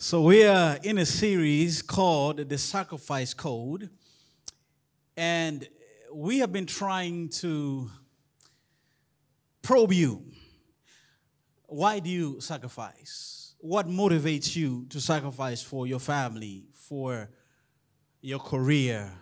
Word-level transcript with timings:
So, 0.00 0.22
we 0.22 0.44
are 0.44 0.78
in 0.84 0.98
a 0.98 1.04
series 1.04 1.82
called 1.82 2.48
The 2.48 2.56
Sacrifice 2.56 3.34
Code. 3.34 3.90
And 5.16 5.68
we 6.14 6.38
have 6.38 6.52
been 6.52 6.66
trying 6.66 7.30
to 7.40 7.90
probe 9.60 9.92
you. 9.92 10.22
Why 11.66 11.98
do 11.98 12.08
you 12.08 12.40
sacrifice? 12.40 13.56
What 13.58 13.88
motivates 13.88 14.54
you 14.54 14.86
to 14.90 15.00
sacrifice 15.00 15.62
for 15.62 15.84
your 15.84 15.98
family, 15.98 16.68
for 16.74 17.28
your 18.20 18.38
career, 18.38 19.12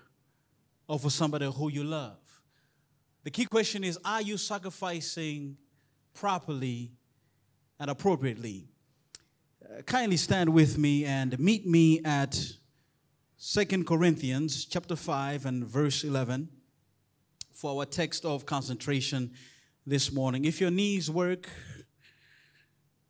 or 0.87 0.99
for 0.99 1.09
somebody 1.09 1.51
who 1.51 1.71
you 1.71 1.85
love? 1.85 2.19
The 3.25 3.31
key 3.31 3.47
question 3.47 3.83
is 3.83 3.99
Are 4.05 4.21
you 4.21 4.37
sacrificing 4.37 5.57
properly 6.13 6.93
and 7.81 7.89
appropriately? 7.89 8.69
Kindly 9.87 10.17
stand 10.17 10.53
with 10.53 10.79
me 10.79 11.05
and 11.05 11.39
meet 11.39 11.67
me 11.67 12.01
at 12.05 12.53
Second 13.37 13.87
Corinthians 13.87 14.65
chapter 14.65 14.95
5 14.95 15.45
and 15.45 15.65
verse 15.65 16.05
11 16.05 16.49
for 17.53 17.79
our 17.79 17.87
text 17.87 18.25
of 18.25 18.47
concentration 18.47 19.33
this 19.85 20.13
morning. 20.13 20.45
If 20.45 20.61
your 20.61 20.71
knees 20.71 21.11
work 21.11 21.49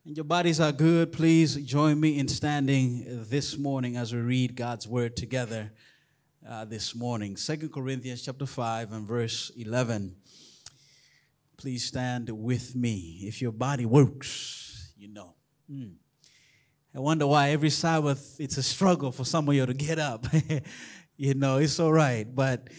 and 0.04 0.16
your 0.16 0.24
bodies 0.24 0.58
are 0.58 0.72
good, 0.72 1.12
please 1.12 1.56
join 1.56 2.00
me 2.00 2.18
in 2.18 2.28
standing 2.28 3.04
this 3.28 3.58
morning 3.58 3.96
as 3.96 4.14
we 4.14 4.20
read 4.20 4.56
God's 4.56 4.88
word 4.88 5.16
together 5.16 5.72
uh, 6.48 6.64
this 6.64 6.94
morning. 6.94 7.36
Second 7.36 7.72
Corinthians 7.72 8.22
chapter 8.22 8.46
5 8.46 8.92
and 8.92 9.06
verse 9.06 9.50
11. 9.56 10.16
Please 11.58 11.84
stand 11.84 12.30
with 12.30 12.74
me. 12.74 13.20
If 13.22 13.42
your 13.42 13.52
body 13.52 13.84
works, 13.84 14.92
you 14.96 15.08
know. 15.08 15.34
Mm. 15.70 15.96
I 16.96 17.00
wonder 17.00 17.26
why 17.26 17.50
every 17.50 17.68
Sabbath 17.68 18.36
it's 18.38 18.56
a 18.56 18.62
struggle 18.62 19.12
for 19.12 19.22
some 19.22 19.46
of 19.46 19.54
you 19.54 19.66
to 19.66 19.74
get 19.74 19.98
up. 19.98 20.24
you 21.18 21.34
know, 21.34 21.58
it's 21.58 21.78
all 21.78 21.92
right. 21.92 22.24
But 22.34 22.70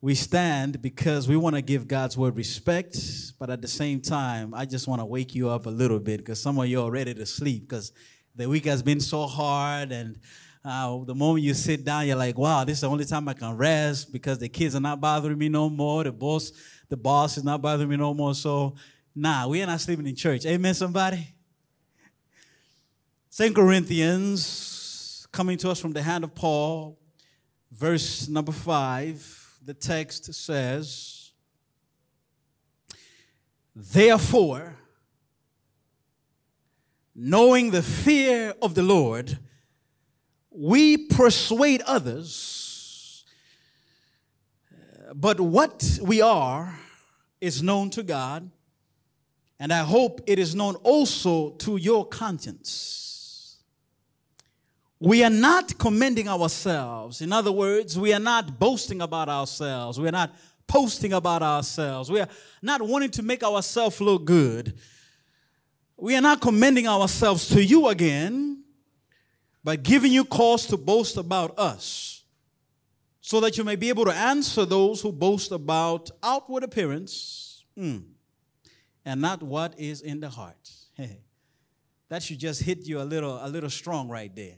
we 0.00 0.16
stand 0.16 0.82
because 0.82 1.28
we 1.28 1.36
want 1.36 1.54
to 1.54 1.62
give 1.62 1.86
God's 1.86 2.18
word 2.18 2.36
respect. 2.36 2.98
But 3.38 3.50
at 3.50 3.62
the 3.62 3.68
same 3.68 4.00
time, 4.00 4.54
I 4.54 4.64
just 4.64 4.88
want 4.88 5.02
to 5.02 5.04
wake 5.04 5.36
you 5.36 5.50
up 5.50 5.66
a 5.66 5.70
little 5.70 6.00
bit 6.00 6.18
because 6.18 6.42
some 6.42 6.58
of 6.58 6.66
you 6.66 6.82
are 6.82 6.90
ready 6.90 7.14
to 7.14 7.24
sleep 7.24 7.68
because 7.68 7.92
the 8.34 8.48
week 8.48 8.64
has 8.64 8.82
been 8.82 8.98
so 8.98 9.24
hard. 9.28 9.92
And 9.92 10.18
uh, 10.64 11.04
the 11.04 11.14
moment 11.14 11.44
you 11.44 11.54
sit 11.54 11.84
down, 11.84 12.08
you're 12.08 12.16
like, 12.16 12.36
wow, 12.36 12.64
this 12.64 12.78
is 12.78 12.80
the 12.80 12.90
only 12.90 13.04
time 13.04 13.28
I 13.28 13.34
can 13.34 13.56
rest 13.56 14.12
because 14.12 14.40
the 14.40 14.48
kids 14.48 14.74
are 14.74 14.80
not 14.80 15.00
bothering 15.00 15.38
me 15.38 15.48
no 15.48 15.70
more. 15.70 16.02
The 16.02 16.10
boss, 16.10 16.50
the 16.88 16.96
boss 16.96 17.38
is 17.38 17.44
not 17.44 17.62
bothering 17.62 17.88
me 17.88 17.96
no 17.96 18.14
more. 18.14 18.34
So, 18.34 18.74
nah, 19.14 19.46
we 19.46 19.62
are 19.62 19.66
not 19.66 19.80
sleeping 19.80 20.08
in 20.08 20.16
church. 20.16 20.44
Amen, 20.44 20.74
somebody? 20.74 21.33
Second 23.36 23.56
Corinthians, 23.56 25.26
coming 25.32 25.58
to 25.58 25.68
us 25.68 25.80
from 25.80 25.92
the 25.92 26.00
hand 26.00 26.22
of 26.22 26.36
Paul, 26.36 26.96
verse 27.72 28.28
number 28.28 28.52
five, 28.52 29.58
the 29.60 29.74
text 29.74 30.32
says, 30.32 31.32
Therefore, 33.74 34.76
knowing 37.12 37.72
the 37.72 37.82
fear 37.82 38.54
of 38.62 38.76
the 38.76 38.84
Lord, 38.84 39.36
we 40.48 40.96
persuade 40.96 41.82
others, 41.88 43.24
but 45.12 45.40
what 45.40 45.98
we 46.00 46.20
are 46.20 46.78
is 47.40 47.64
known 47.64 47.90
to 47.90 48.04
God, 48.04 48.48
and 49.58 49.72
I 49.72 49.80
hope 49.80 50.20
it 50.28 50.38
is 50.38 50.54
known 50.54 50.76
also 50.84 51.50
to 51.54 51.76
your 51.76 52.06
conscience. 52.06 53.03
We 55.04 55.22
are 55.22 55.28
not 55.28 55.76
commending 55.76 56.28
ourselves. 56.28 57.20
In 57.20 57.30
other 57.30 57.52
words, 57.52 57.98
we 57.98 58.14
are 58.14 58.20
not 58.20 58.58
boasting 58.58 59.02
about 59.02 59.28
ourselves. 59.28 60.00
We 60.00 60.08
are 60.08 60.12
not 60.12 60.34
posting 60.66 61.12
about 61.12 61.42
ourselves. 61.42 62.10
We 62.10 62.20
are 62.20 62.28
not 62.62 62.80
wanting 62.80 63.10
to 63.10 63.22
make 63.22 63.42
ourselves 63.42 64.00
look 64.00 64.24
good. 64.24 64.78
We 65.98 66.16
are 66.16 66.22
not 66.22 66.40
commending 66.40 66.88
ourselves 66.88 67.48
to 67.48 67.62
you 67.62 67.88
again, 67.88 68.64
but 69.62 69.82
giving 69.82 70.10
you 70.10 70.24
cause 70.24 70.64
to 70.68 70.78
boast 70.78 71.18
about 71.18 71.58
us, 71.58 72.22
so 73.20 73.40
that 73.40 73.58
you 73.58 73.64
may 73.64 73.76
be 73.76 73.90
able 73.90 74.06
to 74.06 74.14
answer 74.14 74.64
those 74.64 75.02
who 75.02 75.12
boast 75.12 75.52
about 75.52 76.10
outward 76.22 76.64
appearance 76.64 77.62
mm, 77.78 78.02
and 79.04 79.20
not 79.20 79.42
what 79.42 79.78
is 79.78 80.00
in 80.00 80.20
the 80.20 80.30
heart. 80.30 80.70
that 82.08 82.22
should 82.22 82.38
just 82.38 82.62
hit 82.62 82.86
you 82.86 83.02
a 83.02 83.04
little, 83.04 83.38
a 83.42 83.48
little 83.48 83.70
strong 83.70 84.08
right 84.08 84.34
there. 84.34 84.56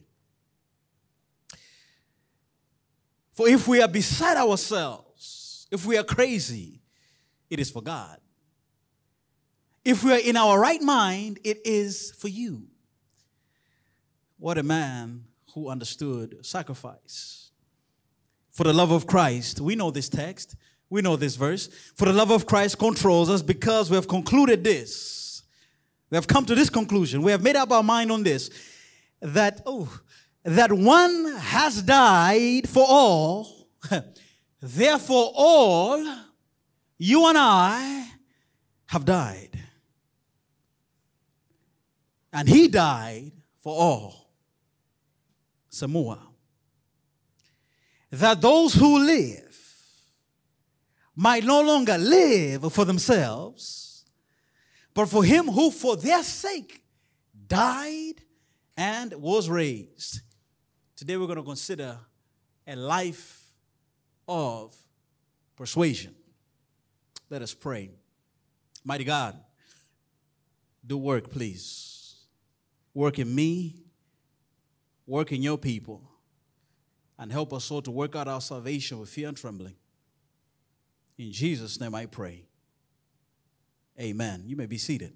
For 3.36 3.47
if 3.47 3.69
we 3.69 3.82
are 3.82 3.88
beside 3.88 4.38
ourselves, 4.38 5.66
if 5.70 5.84
we 5.84 5.98
are 5.98 6.02
crazy, 6.02 6.80
it 7.50 7.60
is 7.60 7.70
for 7.70 7.82
God. 7.82 8.16
If 9.84 10.02
we 10.02 10.12
are 10.14 10.19
in 10.19 10.38
our 10.38 10.58
right 10.58 10.80
mind, 10.80 11.38
it 11.44 11.60
is 11.66 12.12
for 12.12 12.28
you. 12.28 12.62
What 14.38 14.56
a 14.56 14.62
man 14.62 15.25
who 15.52 15.69
understood 15.69 16.46
sacrifice. 16.46 17.50
For 18.52 18.64
the 18.64 18.72
love 18.72 18.91
of 18.91 19.06
Christ, 19.06 19.60
we 19.60 19.76
know 19.76 19.91
this 19.91 20.08
text, 20.08 20.56
we 20.88 21.02
know 21.02 21.16
this 21.16 21.36
verse. 21.36 21.69
For 21.94 22.06
the 22.06 22.14
love 22.14 22.30
of 22.30 22.46
Christ 22.46 22.78
controls 22.78 23.28
us 23.28 23.42
because 23.42 23.91
we 23.91 23.96
have 23.96 24.08
concluded 24.08 24.64
this. 24.64 25.42
We 26.08 26.16
have 26.16 26.26
come 26.26 26.46
to 26.46 26.54
this 26.54 26.70
conclusion. 26.70 27.20
We 27.20 27.32
have 27.32 27.42
made 27.42 27.56
up 27.56 27.70
our 27.70 27.82
mind 27.82 28.10
on 28.10 28.22
this 28.22 28.48
that, 29.20 29.60
oh, 29.66 30.00
that 30.46 30.72
one 30.72 31.26
has 31.38 31.82
died 31.82 32.68
for 32.68 32.84
all, 32.86 33.68
therefore 34.62 35.32
all, 35.34 36.18
you 36.98 37.26
and 37.26 37.36
I, 37.36 38.08
have 38.86 39.04
died. 39.04 39.58
And 42.32 42.48
he 42.48 42.68
died 42.68 43.32
for 43.58 43.74
all. 43.74 44.30
Samoa. 45.68 46.20
That 48.12 48.40
those 48.40 48.74
who 48.74 49.00
live 49.00 49.58
might 51.16 51.42
no 51.42 51.60
longer 51.60 51.98
live 51.98 52.72
for 52.72 52.84
themselves, 52.84 54.04
but 54.94 55.08
for 55.08 55.24
him 55.24 55.46
who 55.46 55.72
for 55.72 55.96
their 55.96 56.22
sake 56.22 56.84
died 57.48 58.22
and 58.76 59.12
was 59.14 59.48
raised. 59.50 60.20
Today 60.96 61.18
we're 61.18 61.26
going 61.26 61.36
to 61.36 61.42
consider 61.42 61.98
a 62.66 62.74
life 62.74 63.44
of 64.26 64.74
persuasion. 65.54 66.14
Let 67.28 67.42
us 67.42 67.52
pray. 67.52 67.90
Mighty 68.82 69.04
God, 69.04 69.38
do 70.86 70.96
work, 70.96 71.30
please. 71.30 72.24
Work 72.94 73.18
in 73.18 73.34
me, 73.34 73.82
work 75.06 75.32
in 75.32 75.42
your 75.42 75.58
people, 75.58 76.00
and 77.18 77.30
help 77.30 77.52
us 77.52 77.70
all 77.70 77.82
to 77.82 77.90
work 77.90 78.16
out 78.16 78.26
our 78.26 78.40
salvation 78.40 78.98
with 78.98 79.10
fear 79.10 79.28
and 79.28 79.36
trembling. 79.36 79.74
In 81.18 81.30
Jesus' 81.30 81.78
name 81.78 81.94
I 81.94 82.06
pray. 82.06 82.46
Amen. 84.00 84.44
You 84.46 84.56
may 84.56 84.66
be 84.66 84.78
seated. 84.78 85.12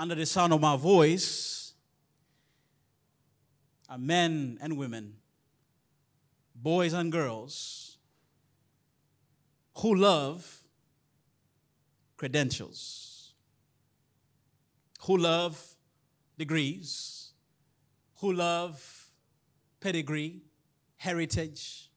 Under 0.00 0.14
the 0.14 0.24
sound 0.24 0.50
of 0.50 0.62
my 0.62 0.78
voice 0.78 1.74
are 3.86 3.98
men 3.98 4.56
and 4.62 4.78
women, 4.78 5.16
boys 6.54 6.94
and 6.94 7.12
girls 7.12 7.98
who 9.76 9.94
love 9.94 10.60
credentials, 12.16 13.34
who 15.02 15.18
love 15.18 15.62
degrees, 16.38 17.32
who 18.20 18.32
love 18.32 19.06
pedigree, 19.80 20.40
heritage. 20.96 21.90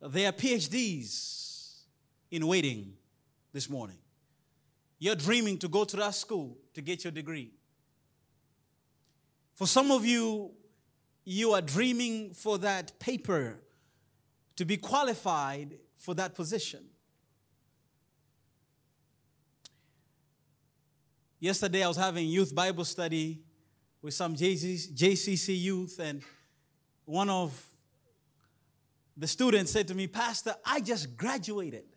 They 0.00 0.24
are 0.24 0.32
PhDs 0.32 1.80
in 2.30 2.46
waiting 2.46 2.92
this 3.52 3.68
morning. 3.68 3.98
You're 5.04 5.14
dreaming 5.14 5.58
to 5.58 5.68
go 5.68 5.84
to 5.84 5.96
that 5.98 6.14
school 6.14 6.56
to 6.72 6.80
get 6.80 7.04
your 7.04 7.10
degree. 7.10 7.52
For 9.54 9.66
some 9.66 9.90
of 9.90 10.06
you, 10.06 10.52
you 11.26 11.52
are 11.52 11.60
dreaming 11.60 12.32
for 12.32 12.56
that 12.56 12.98
paper 12.98 13.60
to 14.56 14.64
be 14.64 14.78
qualified 14.78 15.74
for 15.94 16.14
that 16.14 16.34
position. 16.34 16.86
Yesterday, 21.38 21.82
I 21.82 21.88
was 21.88 21.98
having 21.98 22.26
youth 22.26 22.54
Bible 22.54 22.86
study 22.86 23.42
with 24.00 24.14
some 24.14 24.34
JCC 24.34 25.60
youth, 25.60 26.00
and 26.00 26.22
one 27.04 27.28
of 27.28 27.66
the 29.18 29.26
students 29.26 29.70
said 29.70 29.86
to 29.88 29.94
me, 29.94 30.06
Pastor, 30.06 30.54
I 30.64 30.80
just 30.80 31.14
graduated. 31.14 31.93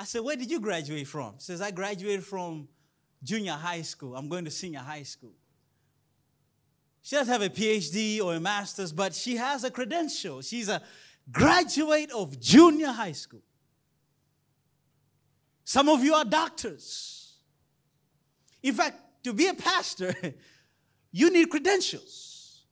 I 0.00 0.04
said, 0.04 0.22
Where 0.22 0.34
did 0.34 0.50
you 0.50 0.60
graduate 0.60 1.06
from? 1.06 1.34
He 1.34 1.40
says, 1.40 1.60
I 1.60 1.72
graduated 1.72 2.24
from 2.24 2.68
junior 3.22 3.52
high 3.52 3.82
school. 3.82 4.16
I'm 4.16 4.30
going 4.30 4.46
to 4.46 4.50
senior 4.50 4.78
high 4.78 5.02
school. 5.02 5.34
She 7.02 7.16
doesn't 7.16 7.30
have 7.30 7.42
a 7.42 7.50
PhD 7.50 8.18
or 8.22 8.34
a 8.34 8.40
master's, 8.40 8.94
but 8.94 9.14
she 9.14 9.36
has 9.36 9.62
a 9.62 9.70
credential. 9.70 10.40
She's 10.40 10.70
a 10.70 10.80
graduate 11.30 12.10
of 12.12 12.40
junior 12.40 12.86
high 12.86 13.12
school. 13.12 13.42
Some 15.64 15.90
of 15.90 16.02
you 16.02 16.14
are 16.14 16.24
doctors. 16.24 17.34
In 18.62 18.72
fact, 18.72 19.22
to 19.24 19.34
be 19.34 19.48
a 19.48 19.54
pastor, 19.54 20.14
you 21.12 21.30
need 21.30 21.50
credentials. 21.50 22.62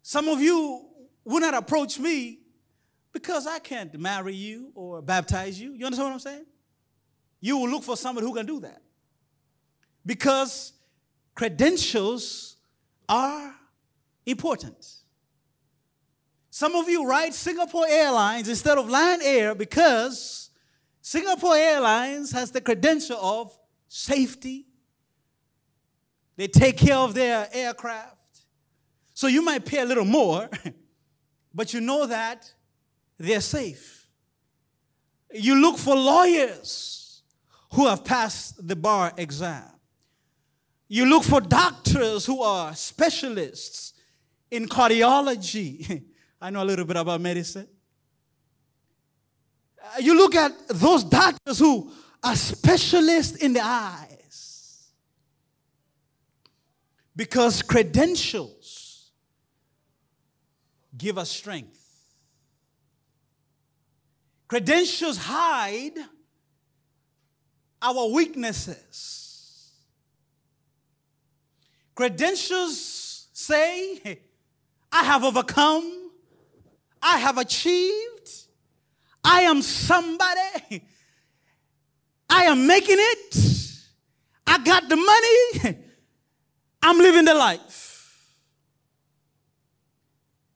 Some 0.00 0.28
of 0.28 0.40
you 0.40 0.86
would 1.22 1.42
not 1.42 1.52
approach 1.52 1.98
me 1.98 2.38
because 3.16 3.46
I 3.46 3.60
can't 3.60 3.98
marry 3.98 4.34
you 4.34 4.72
or 4.74 5.00
baptize 5.00 5.58
you. 5.58 5.72
You 5.72 5.86
understand 5.86 6.08
what 6.08 6.12
I'm 6.12 6.20
saying? 6.20 6.44
You 7.40 7.56
will 7.56 7.70
look 7.70 7.82
for 7.82 7.96
somebody 7.96 8.26
who 8.26 8.34
can 8.34 8.44
do 8.44 8.60
that. 8.60 8.82
Because 10.04 10.74
credentials 11.34 12.58
are 13.08 13.54
important. 14.26 14.86
Some 16.50 16.74
of 16.74 16.90
you 16.90 17.06
ride 17.06 17.32
Singapore 17.32 17.86
Airlines 17.88 18.50
instead 18.50 18.76
of 18.76 18.86
Lion 18.90 19.20
Air 19.22 19.54
because 19.54 20.50
Singapore 21.00 21.56
Airlines 21.56 22.32
has 22.32 22.50
the 22.50 22.60
credential 22.60 23.16
of 23.16 23.58
safety. 23.88 24.66
They 26.36 26.48
take 26.48 26.76
care 26.76 26.98
of 26.98 27.14
their 27.14 27.48
aircraft. 27.50 28.40
So 29.14 29.26
you 29.26 29.40
might 29.40 29.64
pay 29.64 29.80
a 29.80 29.86
little 29.86 30.04
more, 30.04 30.50
but 31.54 31.72
you 31.72 31.80
know 31.80 32.06
that 32.06 32.52
they're 33.18 33.40
safe. 33.40 34.08
You 35.32 35.60
look 35.60 35.78
for 35.78 35.94
lawyers 35.94 37.22
who 37.72 37.86
have 37.86 38.04
passed 38.04 38.66
the 38.66 38.76
bar 38.76 39.12
exam. 39.16 39.64
You 40.88 41.06
look 41.06 41.24
for 41.24 41.40
doctors 41.40 42.26
who 42.26 42.42
are 42.42 42.74
specialists 42.74 43.92
in 44.50 44.68
cardiology. 44.68 46.02
I 46.40 46.50
know 46.50 46.62
a 46.62 46.64
little 46.64 46.84
bit 46.84 46.96
about 46.96 47.20
medicine. 47.20 47.66
Uh, 49.82 49.98
you 50.00 50.16
look 50.16 50.34
at 50.34 50.52
those 50.68 51.04
doctors 51.04 51.58
who 51.58 51.90
are 52.22 52.36
specialists 52.36 53.36
in 53.36 53.52
the 53.52 53.64
eyes. 53.64 54.90
Because 57.14 57.62
credentials 57.62 59.10
give 60.96 61.18
us 61.18 61.30
strength. 61.30 61.85
Credentials 64.48 65.16
hide 65.16 65.98
our 67.82 68.08
weaknesses. 68.08 69.72
Credentials 71.94 73.28
say, 73.32 74.20
I 74.92 75.02
have 75.04 75.24
overcome, 75.24 76.10
I 77.02 77.18
have 77.18 77.38
achieved, 77.38 78.30
I 79.24 79.42
am 79.42 79.62
somebody, 79.62 80.84
I 82.28 82.44
am 82.44 82.66
making 82.66 82.98
it, 82.98 83.36
I 84.46 84.58
got 84.58 84.88
the 84.88 84.96
money, 84.96 85.78
I'm 86.82 86.98
living 86.98 87.24
the 87.24 87.34
life. 87.34 88.28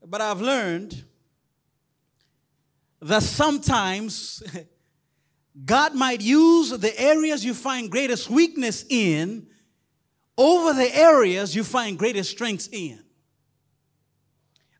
But 0.07 0.21
I've 0.21 0.41
learned 0.41 1.05
that 3.02 3.23
sometimes 3.23 4.43
God 5.64 5.94
might 5.94 6.20
use 6.20 6.70
the 6.70 6.99
areas 7.00 7.44
you 7.44 7.55
find 7.55 7.91
greatest 7.91 8.31
weakness 8.31 8.85
in 8.88 9.47
over 10.37 10.73
the 10.73 10.94
areas 10.97 11.55
you 11.55 11.64
find 11.64 11.99
greatest 11.99 12.31
strengths 12.31 12.69
in. 12.73 13.02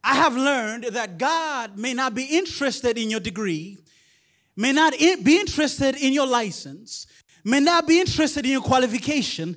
I 0.02 0.14
have 0.14 0.34
learned 0.34 0.84
that 0.84 1.19
God 1.19 1.76
may 1.76 1.93
not 1.93 2.14
be 2.14 2.25
interested 2.25 2.96
in 2.96 3.11
your 3.11 3.20
degree, 3.20 3.78
may 4.56 4.72
not 4.72 4.94
be 4.99 5.38
interested 5.38 5.96
in 5.96 6.12
your 6.12 6.26
license, 6.26 7.06
may 7.44 7.61
not 7.61 7.87
be 7.87 8.00
interested 8.00 8.44
in 8.46 8.52
your 8.52 8.62
qualification. 8.62 9.56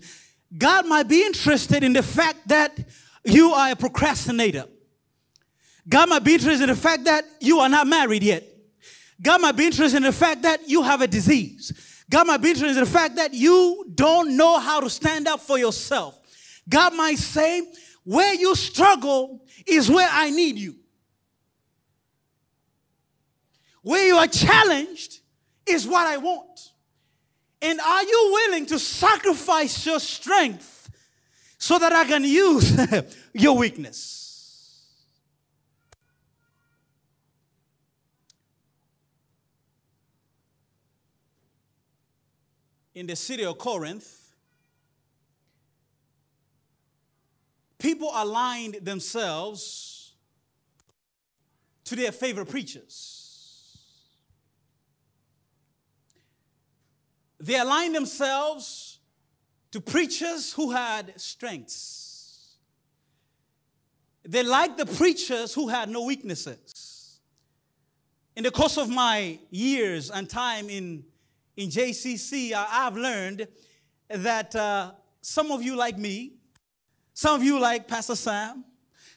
God 0.57 0.85
might 0.85 1.07
be 1.07 1.25
interested 1.25 1.83
in 1.83 1.93
the 1.93 2.03
fact 2.03 2.47
that 2.47 2.77
you 3.23 3.53
are 3.53 3.71
a 3.71 3.75
procrastinator. 3.75 4.65
God 5.87 6.09
might 6.09 6.23
be 6.23 6.33
interested 6.33 6.63
in 6.63 6.75
the 6.75 6.81
fact 6.81 7.05
that 7.05 7.25
you 7.39 7.59
are 7.59 7.69
not 7.69 7.87
married 7.87 8.23
yet. 8.23 8.52
God 9.23 9.41
might 9.41 9.55
be 9.55 9.65
interested 9.65 9.97
in 9.97 10.03
the 10.03 10.11
fact 10.11 10.41
that 10.41 10.67
you 10.67 10.83
have 10.83 11.01
a 11.01 11.07
disease. 11.07 11.71
God 12.09 12.27
might 12.27 12.41
be 12.41 12.49
interested 12.49 12.77
in 12.77 12.83
the 12.83 12.89
fact 12.89 13.15
that 13.15 13.33
you 13.33 13.89
don't 13.95 14.35
know 14.35 14.59
how 14.59 14.81
to 14.81 14.89
stand 14.89 15.27
up 15.27 15.39
for 15.39 15.57
yourself. 15.57 16.19
God 16.67 16.93
might 16.93 17.17
say, 17.17 17.65
where 18.03 18.33
you 18.33 18.53
struggle 18.53 19.45
is 19.65 19.89
where 19.89 20.09
I 20.11 20.29
need 20.29 20.57
you. 20.57 20.75
Where 23.81 24.05
you 24.05 24.15
are 24.15 24.27
challenged 24.27 25.21
is 25.65 25.87
what 25.87 26.05
I 26.05 26.17
want. 26.17 26.71
And 27.61 27.79
are 27.79 28.03
you 28.03 28.29
willing 28.33 28.65
to 28.67 28.79
sacrifice 28.79 29.85
your 29.85 30.01
strength 30.01 30.91
so 31.57 31.79
that 31.79 31.93
I 31.93 32.03
can 32.03 32.25
use 32.25 32.77
your 33.33 33.57
weakness? 33.57 34.22
In 42.95 43.07
the 43.07 43.15
city 43.15 43.43
of 43.45 43.57
Corinth, 43.57 44.33
people 47.79 48.11
aligned 48.13 48.75
themselves 48.75 50.13
to 51.85 51.95
their 51.95 52.11
favorite 52.11 52.49
preachers. 52.49 53.23
They 57.39 57.57
aligned 57.57 57.93
themselves 57.93 58.99
to 59.71 59.81
preachers 59.81 60.53
who 60.53 60.71
had 60.71 61.19
strengths. 61.19 62.55
They 64.23 64.43
liked 64.43 64.77
the 64.77 64.85
preachers 64.85 65.53
who 65.53 65.67
had 65.67 65.89
no 65.89 66.03
weaknesses. 66.05 67.19
In 68.35 68.43
the 68.43 68.51
course 68.51 68.77
of 68.77 68.89
my 68.89 69.39
years 69.49 70.09
and 70.09 70.29
time 70.29 70.69
in 70.69 71.03
in 71.55 71.69
JCC, 71.69 72.53
I've 72.53 72.95
learned 72.95 73.47
that 74.09 74.55
uh, 74.55 74.91
some 75.21 75.51
of 75.51 75.61
you 75.61 75.75
like 75.75 75.97
me, 75.97 76.33
some 77.13 77.35
of 77.35 77.43
you 77.43 77.59
like 77.59 77.87
Pastor 77.87 78.15
Sam, 78.15 78.65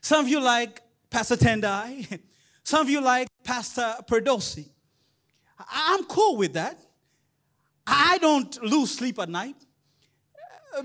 some 0.01 0.25
of 0.25 0.31
you 0.31 0.41
like 0.41 0.83
Pastor 1.11 1.37
Tendai, 1.37 2.21
some 2.63 2.83
of 2.83 2.91
you 2.91 3.01
like 3.01 3.29
Pastor 3.43 3.95
Perdosi. 4.09 4.69
I'm 5.71 6.05
cool 6.05 6.37
with 6.37 6.53
that. 6.55 6.79
I 7.87 8.19
don't 8.19 8.63
lose 8.63 8.91
sleep 8.97 9.19
at 9.19 9.29
night 9.29 9.57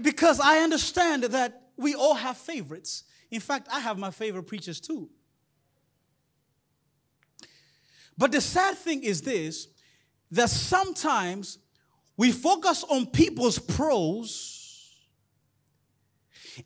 because 0.01 0.39
I 0.39 0.59
understand 0.59 1.23
that 1.23 1.69
we 1.75 1.95
all 1.95 2.13
have 2.13 2.37
favorites. 2.37 3.03
In 3.29 3.39
fact, 3.39 3.67
I 3.71 3.79
have 3.79 3.97
my 3.97 4.11
favorite 4.11 4.43
preachers 4.43 4.79
too. 4.79 5.09
But 8.17 8.31
the 8.31 8.41
sad 8.41 8.77
thing 8.77 9.03
is 9.03 9.21
this 9.21 9.67
that 10.31 10.49
sometimes 10.49 11.59
we 12.17 12.31
focus 12.31 12.83
on 12.89 13.05
people's 13.07 13.59
pros, 13.59 14.89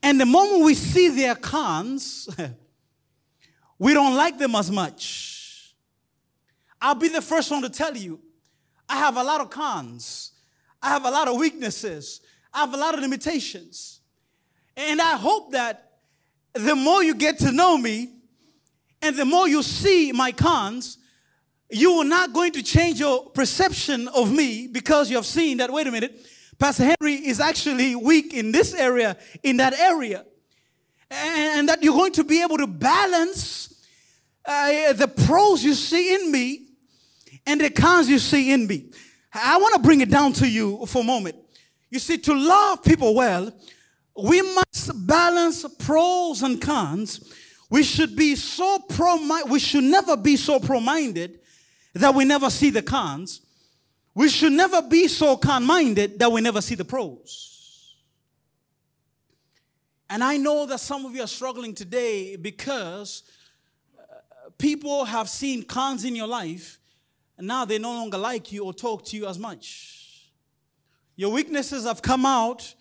and 0.01 0.19
the 0.19 0.25
moment 0.25 0.63
we 0.63 0.73
see 0.73 1.09
their 1.09 1.35
cons, 1.35 2.29
we 3.79 3.93
don't 3.93 4.15
like 4.15 4.37
them 4.37 4.55
as 4.55 4.71
much. 4.71 5.75
I'll 6.81 6.95
be 6.95 7.07
the 7.07 7.21
first 7.21 7.51
one 7.51 7.61
to 7.63 7.69
tell 7.69 7.95
you 7.95 8.19
I 8.87 8.97
have 8.97 9.17
a 9.17 9.23
lot 9.23 9.41
of 9.41 9.49
cons, 9.49 10.33
I 10.81 10.89
have 10.89 11.05
a 11.05 11.11
lot 11.11 11.27
of 11.27 11.37
weaknesses, 11.37 12.21
I 12.53 12.59
have 12.59 12.73
a 12.73 12.77
lot 12.77 12.93
of 12.93 12.99
limitations. 12.99 14.01
And 14.77 15.01
I 15.01 15.15
hope 15.15 15.53
that 15.53 15.93
the 16.53 16.75
more 16.75 17.03
you 17.03 17.15
get 17.15 17.39
to 17.39 17.51
know 17.51 17.77
me 17.77 18.09
and 19.01 19.15
the 19.15 19.25
more 19.25 19.47
you 19.47 19.63
see 19.63 20.11
my 20.11 20.31
cons, 20.31 20.97
you 21.69 21.91
are 21.93 22.05
not 22.05 22.33
going 22.33 22.51
to 22.53 22.63
change 22.63 22.99
your 22.99 23.29
perception 23.31 24.07
of 24.09 24.31
me 24.31 24.67
because 24.67 25.09
you 25.09 25.15
have 25.15 25.25
seen 25.25 25.57
that, 25.57 25.71
wait 25.71 25.87
a 25.87 25.91
minute, 25.91 26.25
Pastor 26.57 26.83
Henry 26.83 27.15
is 27.15 27.39
actually 27.39 27.95
weak 27.95 28.33
in 28.33 28.51
this 28.51 28.73
area, 28.73 29.17
in 29.43 29.57
that 29.57 29.73
area. 29.73 30.25
And 31.09 31.69
that 31.69 31.83
you're 31.83 31.93
going 31.93 32.13
to 32.13 32.23
be 32.23 32.41
able 32.41 32.57
to 32.57 32.67
balance 32.67 33.85
uh, 34.45 34.93
the 34.93 35.07
pros 35.07 35.63
you 35.63 35.73
see 35.73 36.15
in 36.15 36.31
me 36.31 36.67
and 37.45 37.61
the 37.61 37.69
cons 37.69 38.09
you 38.09 38.19
see 38.19 38.51
in 38.51 38.67
me. 38.67 38.91
I 39.33 39.57
want 39.57 39.75
to 39.75 39.81
bring 39.81 40.01
it 40.01 40.09
down 40.09 40.33
to 40.33 40.49
you 40.49 40.85
for 40.85 41.01
a 41.01 41.05
moment. 41.05 41.35
You 41.89 41.99
see, 41.99 42.17
to 42.19 42.33
love 42.33 42.83
people 42.83 43.13
well, 43.13 43.51
we 44.17 44.41
must 44.41 45.07
balance 45.07 45.65
pros 45.79 46.41
and 46.41 46.61
cons 46.61 47.33
We 47.69 47.83
should 47.83 48.15
be 48.15 48.35
so 48.35 48.79
pro 48.79 49.17
we 49.49 49.59
should 49.59 49.83
never 49.83 50.15
be 50.15 50.37
so 50.37 50.59
pro-minded 50.59 51.39
that 51.95 52.13
we 52.13 52.25
never 52.25 52.49
see 52.49 52.69
the 52.69 52.81
cons. 52.81 53.41
We 54.13 54.29
should 54.29 54.53
never 54.53 54.81
be 54.81 55.07
so 55.07 55.37
con-minded 55.37 56.19
that 56.19 56.31
we 56.31 56.41
never 56.41 56.61
see 56.61 56.75
the 56.75 56.85
pros. 56.85 57.95
And 60.09 60.23
I 60.23 60.37
know 60.37 60.65
that 60.67 60.79
some 60.79 61.05
of 61.05 61.15
you 61.15 61.23
are 61.23 61.27
struggling 61.27 61.73
today 61.73 62.35
because 62.35 63.23
uh, 63.97 64.49
people 64.57 65.05
have 65.05 65.27
seen 65.29 65.63
cons 65.63 66.05
in 66.05 66.15
your 66.15 66.27
life 66.27 66.79
and 67.37 67.47
now 67.47 67.65
they 67.65 67.79
no 67.79 67.91
longer 67.91 68.17
like 68.17 68.51
you 68.51 68.63
or 68.65 68.73
talk 68.73 69.05
to 69.05 69.17
you 69.17 69.27
as 69.27 69.39
much. 69.39 70.29
Your 71.15 71.31
weaknesses 71.31 71.85
have 71.85 72.01
come 72.01 72.25
out 72.25 72.75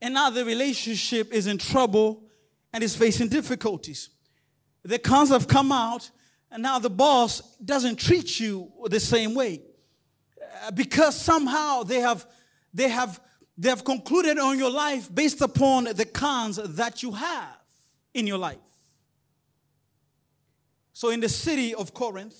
and 0.00 0.14
now 0.14 0.30
the 0.30 0.44
relationship 0.44 1.32
is 1.32 1.46
in 1.46 1.58
trouble 1.58 2.22
and 2.72 2.82
is 2.82 2.96
facing 2.96 3.28
difficulties. 3.28 4.08
The 4.84 4.98
cons 4.98 5.28
have 5.28 5.46
come 5.46 5.70
out, 5.70 6.10
and 6.52 6.62
now 6.62 6.78
the 6.78 6.90
boss 6.90 7.40
doesn't 7.56 7.96
treat 7.96 8.38
you 8.38 8.70
the 8.84 9.00
same 9.00 9.34
way 9.34 9.62
uh, 10.64 10.70
because 10.70 11.16
somehow 11.16 11.82
they 11.82 12.00
have 12.00 12.26
they 12.74 12.88
have 12.88 13.20
they 13.56 13.70
have 13.70 13.84
concluded 13.84 14.38
on 14.38 14.58
your 14.58 14.70
life 14.70 15.12
based 15.12 15.40
upon 15.40 15.84
the 15.84 16.04
cons 16.04 16.56
that 16.56 17.02
you 17.02 17.12
have 17.12 17.56
in 18.12 18.26
your 18.26 18.38
life. 18.38 18.58
So 20.92 21.08
in 21.10 21.20
the 21.20 21.28
city 21.28 21.74
of 21.74 21.94
Corinth, 21.94 22.36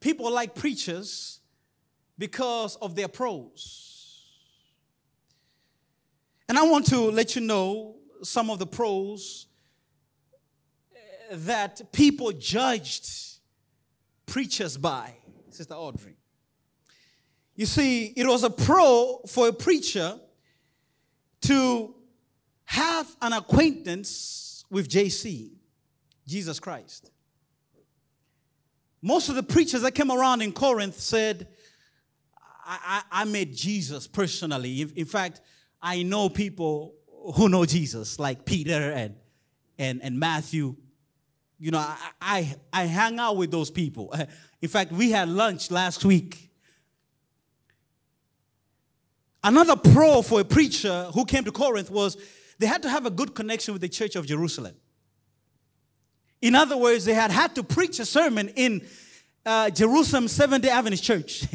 people 0.00 0.30
like 0.32 0.54
preachers 0.54 1.40
because 2.18 2.76
of 2.76 2.96
their 2.96 3.08
pros. 3.08 4.26
And 6.48 6.58
I 6.58 6.62
want 6.64 6.86
to 6.86 7.10
let 7.10 7.36
you 7.36 7.40
know 7.40 7.96
some 8.22 8.50
of 8.50 8.58
the 8.58 8.66
pros 8.66 9.46
that 11.32 11.92
people 11.92 12.32
judged 12.32 13.08
preachers 14.26 14.76
by, 14.76 15.14
Sister 15.50 15.74
Audrey. 15.74 16.16
You 17.54 17.66
see, 17.66 18.06
it 18.16 18.26
was 18.26 18.44
a 18.44 18.50
pro 18.50 19.20
for 19.26 19.48
a 19.48 19.52
preacher 19.52 20.18
to 21.42 21.94
have 22.64 23.06
an 23.20 23.32
acquaintance 23.32 24.64
with 24.70 24.88
JC, 24.88 25.50
Jesus 26.26 26.58
Christ. 26.58 27.10
Most 29.02 29.28
of 29.28 29.34
the 29.34 29.42
preachers 29.42 29.82
that 29.82 29.92
came 29.92 30.10
around 30.10 30.42
in 30.42 30.52
Corinth 30.52 30.98
said, 30.98 31.48
I, 32.64 33.02
I, 33.12 33.22
I 33.22 33.24
met 33.24 33.52
Jesus 33.52 34.06
personally. 34.06 34.82
In, 34.82 34.92
in 34.96 35.06
fact, 35.06 35.40
I 35.82 36.04
know 36.04 36.28
people 36.28 36.94
who 37.34 37.48
know 37.48 37.64
Jesus, 37.64 38.18
like 38.18 38.44
Peter 38.44 38.92
and, 38.92 39.16
and, 39.78 40.02
and 40.02 40.18
Matthew. 40.18 40.76
You 41.62 41.70
know, 41.70 41.78
I, 41.78 41.96
I, 42.20 42.56
I 42.72 42.84
hang 42.86 43.20
out 43.20 43.36
with 43.36 43.52
those 43.52 43.70
people. 43.70 44.12
In 44.62 44.68
fact, 44.68 44.90
we 44.90 45.12
had 45.12 45.28
lunch 45.28 45.70
last 45.70 46.04
week. 46.04 46.50
Another 49.44 49.76
pro 49.76 50.22
for 50.22 50.40
a 50.40 50.44
preacher 50.44 51.04
who 51.14 51.24
came 51.24 51.44
to 51.44 51.52
Corinth 51.52 51.88
was 51.88 52.16
they 52.58 52.66
had 52.66 52.82
to 52.82 52.88
have 52.88 53.06
a 53.06 53.10
good 53.10 53.36
connection 53.36 53.74
with 53.74 53.80
the 53.80 53.88
church 53.88 54.16
of 54.16 54.26
Jerusalem. 54.26 54.74
In 56.40 56.56
other 56.56 56.76
words, 56.76 57.04
they 57.04 57.14
had 57.14 57.30
had 57.30 57.54
to 57.54 57.62
preach 57.62 58.00
a 58.00 58.06
sermon 58.06 58.48
in 58.56 58.84
uh, 59.46 59.70
Jerusalem 59.70 60.26
Seventh 60.26 60.64
day 60.64 60.70
Adventist 60.70 61.04
Church. 61.04 61.46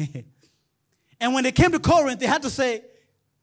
and 1.20 1.34
when 1.34 1.44
they 1.44 1.52
came 1.52 1.72
to 1.72 1.80
Corinth, 1.80 2.18
they 2.18 2.26
had 2.26 2.40
to 2.40 2.50
say, 2.50 2.82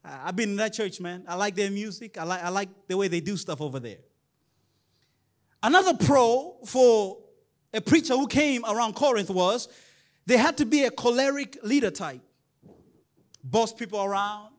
I've 0.03 0.35
been 0.35 0.49
in 0.49 0.55
that 0.55 0.73
church, 0.73 0.99
man. 0.99 1.25
I 1.27 1.35
like 1.35 1.53
their 1.53 1.69
music. 1.69 2.17
I 2.17 2.23
like, 2.23 2.43
I 2.43 2.49
like 2.49 2.69
the 2.87 2.97
way 2.97 3.07
they 3.07 3.21
do 3.21 3.37
stuff 3.37 3.61
over 3.61 3.79
there. 3.79 3.97
Another 5.65 5.95
pro 5.95 6.57
for 6.63 7.17
a 7.73 7.81
preacher 7.81 8.13
who 8.13 8.27
came 8.27 8.63
around 8.65 8.93
Corinth 8.93 9.31
was 9.31 9.67
they 10.27 10.37
had 10.37 10.57
to 10.57 10.65
be 10.65 10.83
a 10.83 10.91
choleric 10.91 11.57
leader 11.63 11.89
type. 11.89 12.21
Boss 13.43 13.73
people 13.73 14.03
around, 14.03 14.53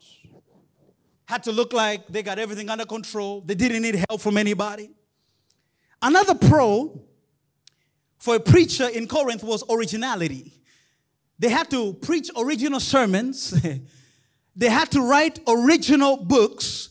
had 1.27 1.45
to 1.45 1.53
look 1.53 1.73
like 1.73 2.09
they 2.09 2.25
got 2.25 2.41
everything 2.41 2.69
under 2.69 2.85
control. 2.85 3.41
They 3.41 3.55
didn't 3.55 3.83
need 3.83 4.05
help 4.09 4.21
from 4.21 4.37
anybody. 4.37 4.91
Another 6.03 6.35
pro 6.35 7.01
for 8.19 8.35
a 8.35 8.41
preacher 8.41 8.89
in 8.89 9.07
Corinth 9.07 9.45
was 9.45 9.63
originality. 9.71 10.61
They 11.39 11.51
had 11.51 11.71
to 11.71 11.93
preach 11.95 12.31
original 12.37 12.81
sermons. 12.81 13.55
They 14.59 14.71
had 14.71 14.91
to 14.93 15.03
write 15.03 15.39
original 15.47 16.17
books. 16.17 16.89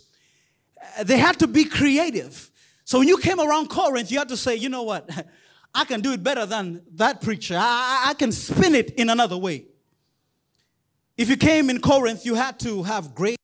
They 1.03 1.17
had 1.17 1.39
to 1.39 1.47
be 1.47 1.65
creative. 1.65 2.51
So 2.85 2.99
when 2.99 3.07
you 3.07 3.17
came 3.17 3.39
around 3.39 3.69
Corinth, 3.69 4.11
you 4.11 4.19
had 4.19 4.29
to 4.29 4.37
say, 4.37 4.55
you 4.55 4.69
know 4.69 4.83
what? 4.83 5.09
I 5.73 5.83
can 5.83 5.99
do 5.99 6.13
it 6.13 6.23
better 6.23 6.45
than 6.45 6.83
that 6.93 7.19
preacher. 7.19 7.57
I, 7.59 8.05
I 8.07 8.13
can 8.13 8.31
spin 8.31 8.75
it 8.75 8.91
in 8.91 9.09
another 9.09 9.35
way. 9.35 9.65
If 11.17 11.29
you 11.29 11.35
came 11.35 11.69
in 11.69 11.81
Corinth, 11.81 12.25
you 12.25 12.35
had 12.35 12.59
to 12.61 12.83
have 12.83 13.13
great 13.13 13.37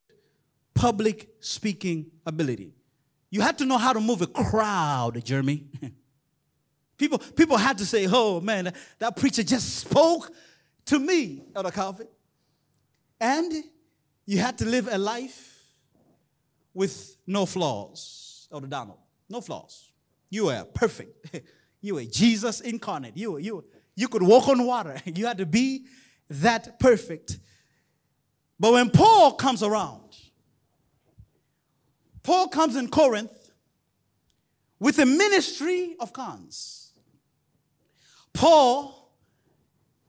public 0.74 1.30
speaking 1.40 2.12
ability. 2.26 2.74
You 3.30 3.42
had 3.42 3.58
to 3.58 3.66
know 3.66 3.78
how 3.78 3.94
to 3.94 4.00
move 4.00 4.22
a 4.22 4.28
crowd, 4.28 5.24
Jeremy. 5.26 5.66
people, 6.98 7.18
people 7.18 7.58
had 7.58 7.78
to 7.80 7.86
say, 7.86 8.08
oh 8.10 8.40
man, 8.40 8.74
that, 9.00 9.16
preacher 9.16 9.44
just 9.44 9.78
spoke 9.78 10.32
to 10.86 11.00
me, 11.00 11.44
Elder 11.56 11.72
Calvin. 11.72 12.08
And 13.20 13.52
you 14.26 14.38
had 14.38 14.58
to 14.60 14.66
live 14.66 14.88
a 14.92 14.98
life 14.98 15.64
with 16.74 17.18
no 17.26 17.46
flaws, 17.46 18.48
Elder 18.52 18.68
Donald. 18.68 19.00
No 19.32 19.42
flaws. 19.42 19.94
You 20.30 20.46
were 20.46 20.66
perfect. 20.66 21.44
you 21.82 21.96
were 21.96 22.04
Jesus 22.04 22.62
incarnate. 22.62 23.16
You, 23.16 23.38
you, 23.38 23.64
you 23.96 24.08
could 24.08 24.24
walk 24.24 24.48
on 24.50 24.66
water. 24.66 25.02
You 25.06 25.26
had 25.26 25.38
to 25.38 25.46
be 25.46 25.86
that 26.30 26.80
perfect. 26.80 27.38
But 28.60 28.74
when 28.74 28.90
Paul 28.90 29.34
comes 29.34 29.64
around, 29.64 30.16
Paul 32.24 32.48
comes 32.50 32.76
in 32.76 32.90
Corinth 32.90 33.52
with 34.80 35.00
a 35.00 35.06
ministry 35.06 35.96
of 36.00 36.14
cons. 36.14 36.94
Paul 38.34 39.12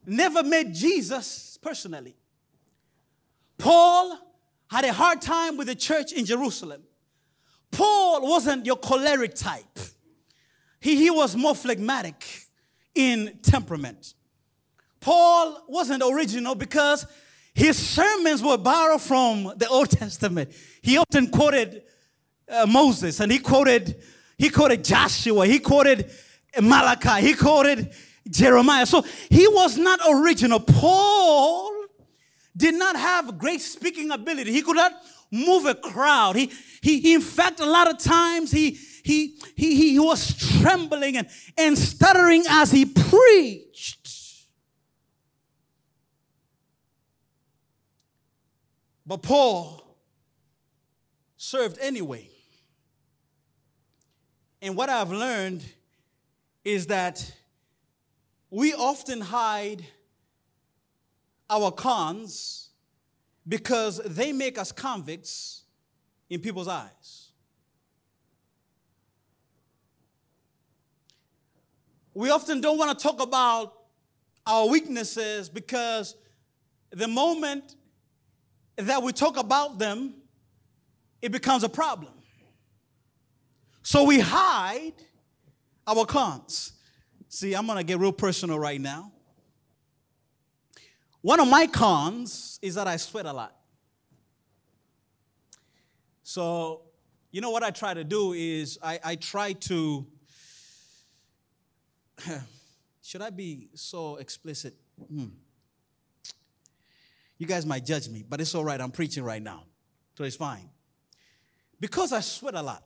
never 0.05 0.43
met 0.43 0.73
Jesus 0.73 1.59
personally. 1.63 2.17
Paul 3.57 4.19
had 4.69 4.85
a 4.85 4.93
hard 4.93 5.21
time 5.21 5.57
with 5.57 5.69
the 5.69 5.75
church 5.75 6.13
in 6.13 6.25
Jerusalem. 6.25 6.83
Paul 7.73 8.23
wasn't 8.23 8.67
your 8.67 8.77
choleric 8.77 9.35
type. 9.35 9.79
He, 10.81 10.97
he 10.97 11.11
was 11.11 11.35
more 11.35 11.55
phlegmatic 11.55 12.25
in 12.95 13.39
temperament. 13.43 14.15
Paul 15.01 15.65
wasn't 15.67 16.03
original 16.07 16.55
because 16.55 17.07
his 17.55 17.77
sermons 17.77 18.43
were 18.43 18.59
borrowed 18.59 19.01
from 19.01 19.53
the 19.57 19.69
Old 19.69 19.91
Testament. 19.91 20.53
He 20.81 20.97
often 20.99 21.29
quoted 21.29 21.83
uh, 22.49 22.67
Moses 22.67 23.21
and 23.21 23.33
he 23.33 23.39
quoted 23.39 24.01
he 24.39 24.51
quoted 24.51 24.83
Joshua, 24.83 25.47
he 25.47 25.61
quoted 25.61 26.11
Malachi, 26.61 27.29
he 27.29 27.35
quoted 27.35 27.93
Jeremiah. 28.29 28.87
So 28.87 29.03
he 29.31 29.47
was 29.47 29.79
not 29.79 30.01
original. 30.11 30.59
Paul 30.59 31.12
did 32.57 32.75
not 32.75 32.97
have 32.97 33.39
great 33.39 33.61
speaking 33.61 34.11
ability. 34.11 34.53
He 34.53 34.63
could 34.63 34.77
not 34.77 34.93
move 35.31 35.67
a 35.67 35.75
crowd. 35.75 36.37
He, 36.37 36.53
he, 36.83 37.01
he 37.01 37.15
in 37.15 37.21
fact, 37.21 37.61
a 37.61 37.67
lot 37.67 37.91
of 37.91 37.99
times 37.99 38.51
he, 38.51 38.79
he, 39.03 39.39
he, 39.57 39.75
he 39.75 39.99
was 39.99 40.37
trembling 40.61 41.17
and, 41.17 41.29
and 41.57 41.77
stuttering 41.79 42.45
as 42.49 42.71
he 42.71 42.85
preached. 42.85 44.47
But 49.07 49.23
Paul 49.23 49.83
served 51.37 51.79
anyway. 51.81 52.29
And 54.61 54.77
what 54.77 54.89
I've 54.89 55.11
learned 55.11 55.65
is 56.65 56.87
that 56.87 57.35
we 58.49 58.75
often 58.75 59.21
hide 59.21 59.85
our 61.53 61.71
cons 61.71 62.71
because 63.47 64.01
they 64.07 64.33
make 64.33 64.57
us 64.57 64.73
convicts 64.73 65.65
in 66.31 66.41
people's 66.41 66.69
eyes. 66.69 67.33
We 72.15 72.31
often 72.31 72.61
don't 72.61 72.79
want 72.79 72.99
to 72.99 73.03
talk 73.03 73.23
about 73.23 73.75
our 74.47 74.69
weaknesses 74.69 75.49
because 75.51 76.17
the 76.91 77.09
moment 77.09 77.77
that 78.77 79.03
we 79.03 79.13
talk 79.13 79.37
about 79.37 79.79
them, 79.79 80.15
it 81.21 81.33
becomes 81.33 81.65
a 81.65 81.69
problem. 81.69 82.13
So 83.83 84.05
we 84.05 84.21
hide 84.21 84.95
our 85.87 86.07
cons. 86.07 86.73
See, 87.29 87.55
I'm 87.55 87.67
going 87.67 87.79
to 87.79 87.85
get 87.85 87.99
real 87.99 88.13
personal 88.13 88.59
right 88.59 88.81
now. 88.81 89.12
One 91.23 91.41
of 91.41 91.49
my 91.49 91.67
cons 91.67 92.59
is 92.61 92.75
that 92.75 92.87
I 92.87 92.97
sweat 92.97 93.27
a 93.27 93.33
lot. 93.33 93.57
So 96.23 96.83
You 97.35 97.41
know 97.41 97.51
what 97.51 97.63
I 97.63 97.71
try 97.71 97.95
to 97.95 98.05
do 98.05 98.35
is 98.35 98.79
I, 98.83 99.01
I 99.03 99.17
try 99.17 99.55
to. 99.55 100.07
Should 103.03 103.23
I 103.23 103.31
be 103.31 103.71
so 103.75 104.17
explicit? 104.17 104.75
Hmm. 105.09 105.29
You 107.39 107.47
guys 107.47 107.65
might 107.65 107.87
judge 107.87 108.09
me, 108.09 108.23
but 108.29 108.41
it's 108.41 108.55
all 108.55 108.65
right. 108.65 108.79
I'm 108.81 108.91
preaching 108.91 109.25
right 109.25 109.43
now, 109.43 109.65
so 110.15 110.25
it's 110.25 110.37
fine. 110.37 110.69
Because 111.81 112.13
I 112.13 112.21
sweat 112.21 112.55
a 112.55 112.63
lot, 112.63 112.85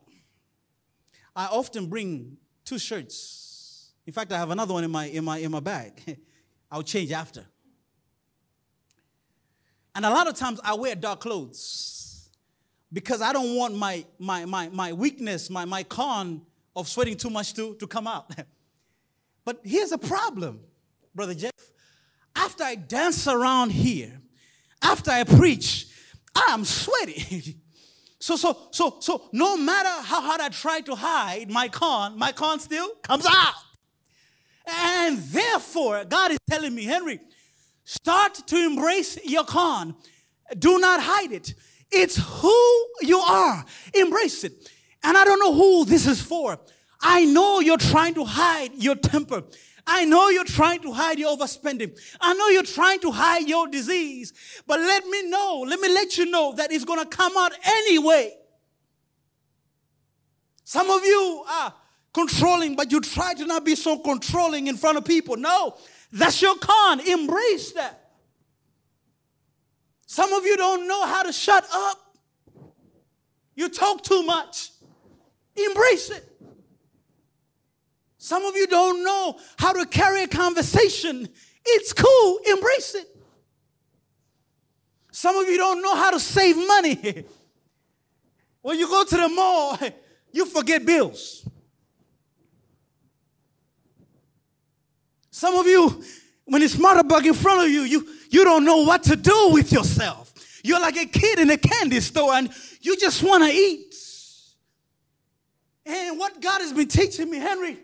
I 1.35 1.47
often 1.47 1.87
bring 1.87 2.37
two 2.63 2.79
shirts. 2.79 3.91
In 4.07 4.13
fact, 4.13 4.31
I 4.31 4.37
have 4.37 4.49
another 4.49 4.73
one 4.73 4.85
in 4.85 4.91
my 4.91 5.05
in 5.07 5.25
my 5.25 5.39
in 5.39 5.51
my 5.51 5.59
bag. 5.59 6.19
I'll 6.71 6.83
change 6.83 7.11
after. 7.11 7.45
And 9.97 10.05
a 10.05 10.11
lot 10.11 10.27
of 10.27 10.35
times 10.35 10.59
I 10.63 10.75
wear 10.75 10.93
dark 10.93 11.21
clothes 11.21 12.29
because 12.93 13.19
I 13.19 13.33
don't 13.33 13.55
want 13.55 13.75
my, 13.75 14.05
my, 14.19 14.45
my, 14.45 14.69
my 14.69 14.93
weakness, 14.93 15.49
my, 15.49 15.65
my 15.65 15.81
con 15.81 16.43
of 16.75 16.87
sweating 16.87 17.17
too 17.17 17.31
much 17.31 17.55
to, 17.55 17.73
to 17.73 17.87
come 17.87 18.05
out. 18.05 18.31
but 19.43 19.59
here's 19.63 19.91
a 19.91 19.97
problem, 19.97 20.59
Brother 21.15 21.33
Jeff. 21.33 21.51
After 22.35 22.63
I 22.63 22.75
dance 22.75 23.27
around 23.27 23.71
here, 23.71 24.21
after 24.83 25.09
I 25.09 25.23
preach, 25.23 25.87
I 26.35 26.49
am 26.51 26.63
sweaty. 26.63 27.57
so, 28.19 28.35
so, 28.35 28.67
so, 28.69 28.97
so 28.99 29.29
no 29.33 29.57
matter 29.57 29.89
how 29.89 30.21
hard 30.21 30.41
I 30.41 30.49
try 30.49 30.81
to 30.81 30.93
hide 30.93 31.49
my 31.49 31.69
con, 31.69 32.19
my 32.19 32.31
con 32.33 32.59
still 32.59 32.89
comes 33.01 33.25
out. 33.27 33.55
And 34.67 35.17
therefore, 35.17 36.05
God 36.05 36.33
is 36.33 36.39
telling 36.47 36.75
me, 36.75 36.83
Henry, 36.83 37.19
Start 37.89 38.45
to 38.47 38.57
embrace 38.57 39.17
your 39.23 39.45
con. 39.45 39.95
Do 40.59 40.77
not 40.77 40.99
hide 41.01 41.31
it. 41.31 41.53
It's 41.89 42.17
who 42.17 42.87
you 42.99 43.17
are. 43.17 43.63
Embrace 43.93 44.43
it. 44.43 44.69
And 45.05 45.15
I 45.15 45.23
don't 45.23 45.39
know 45.39 45.53
who 45.53 45.85
this 45.85 46.05
is 46.05 46.21
for. 46.21 46.59
I 46.99 47.23
know 47.23 47.61
you're 47.61 47.77
trying 47.77 48.13
to 48.15 48.25
hide 48.25 48.71
your 48.75 48.95
temper. 48.95 49.41
I 49.85 50.03
know 50.03 50.27
you're 50.27 50.43
trying 50.43 50.81
to 50.81 50.91
hide 50.91 51.17
your 51.17 51.37
overspending. 51.37 51.97
I 52.19 52.33
know 52.33 52.49
you're 52.49 52.63
trying 52.63 52.99
to 52.99 53.11
hide 53.11 53.47
your 53.47 53.69
disease. 53.69 54.33
But 54.67 54.81
let 54.81 55.05
me 55.05 55.29
know, 55.29 55.63
let 55.65 55.79
me 55.79 55.87
let 55.87 56.17
you 56.17 56.29
know 56.29 56.55
that 56.57 56.73
it's 56.73 56.83
going 56.83 56.99
to 56.99 57.05
come 57.05 57.37
out 57.37 57.53
anyway. 57.63 58.33
Some 60.65 60.89
of 60.89 61.05
you 61.05 61.45
are 61.49 61.73
controlling, 62.13 62.75
but 62.75 62.91
you 62.91 62.99
try 62.99 63.33
to 63.35 63.45
not 63.45 63.63
be 63.63 63.75
so 63.75 63.99
controlling 63.99 64.67
in 64.67 64.75
front 64.75 64.97
of 64.97 65.05
people. 65.05 65.37
No, 65.37 65.77
that's 66.11 66.41
your 66.41 66.57
con. 66.57 66.99
Embrace 66.99 67.71
that. 67.73 68.11
Some 70.05 70.31
of 70.33 70.45
you 70.45 70.55
don't 70.55 70.87
know 70.87 71.05
how 71.05 71.23
to 71.23 71.33
shut 71.33 71.67
up. 71.71 72.17
You 73.55 73.69
talk 73.69 74.03
too 74.03 74.23
much. 74.23 74.71
Embrace 75.55 76.11
it. 76.11 76.23
Some 78.17 78.45
of 78.45 78.55
you 78.55 78.67
don't 78.67 79.03
know 79.03 79.39
how 79.57 79.73
to 79.73 79.85
carry 79.85 80.23
a 80.23 80.27
conversation. 80.27 81.27
It's 81.65 81.93
cool. 81.93 82.39
Embrace 82.45 82.95
it. 82.95 83.07
Some 85.11 85.35
of 85.35 85.47
you 85.47 85.57
don't 85.57 85.81
know 85.81 85.95
how 85.95 86.11
to 86.11 86.19
save 86.19 86.55
money. 86.55 87.25
when 88.61 88.77
you 88.77 88.87
go 88.87 89.03
to 89.03 89.17
the 89.17 89.29
mall, 89.29 89.77
you 90.31 90.45
forget 90.45 90.85
bills. 90.85 91.47
Some 95.37 95.53
of 95.53 95.67
you, 95.67 96.03
when 96.45 96.63
it's 96.63 96.77
Martabak 96.77 97.23
in 97.23 97.35
front 97.35 97.61
of 97.61 97.69
you, 97.69 97.81
you, 97.81 98.07
you 98.31 98.43
don't 98.43 98.65
know 98.65 98.77
what 98.77 99.03
to 99.03 99.15
do 99.15 99.51
with 99.51 99.71
yourself. 99.71 100.33
You're 100.63 100.79
like 100.79 100.97
a 100.97 101.05
kid 101.05 101.37
in 101.37 101.51
a 101.51 101.57
candy 101.57 101.99
store 101.99 102.33
and 102.33 102.49
you 102.81 102.97
just 102.97 103.21
want 103.21 103.43
to 103.43 103.49
eat. 103.51 103.93
And 105.85 106.17
what 106.17 106.41
God 106.41 106.61
has 106.61 106.73
been 106.73 106.87
teaching 106.87 107.29
me, 107.29 107.37
Henry, 107.37 107.77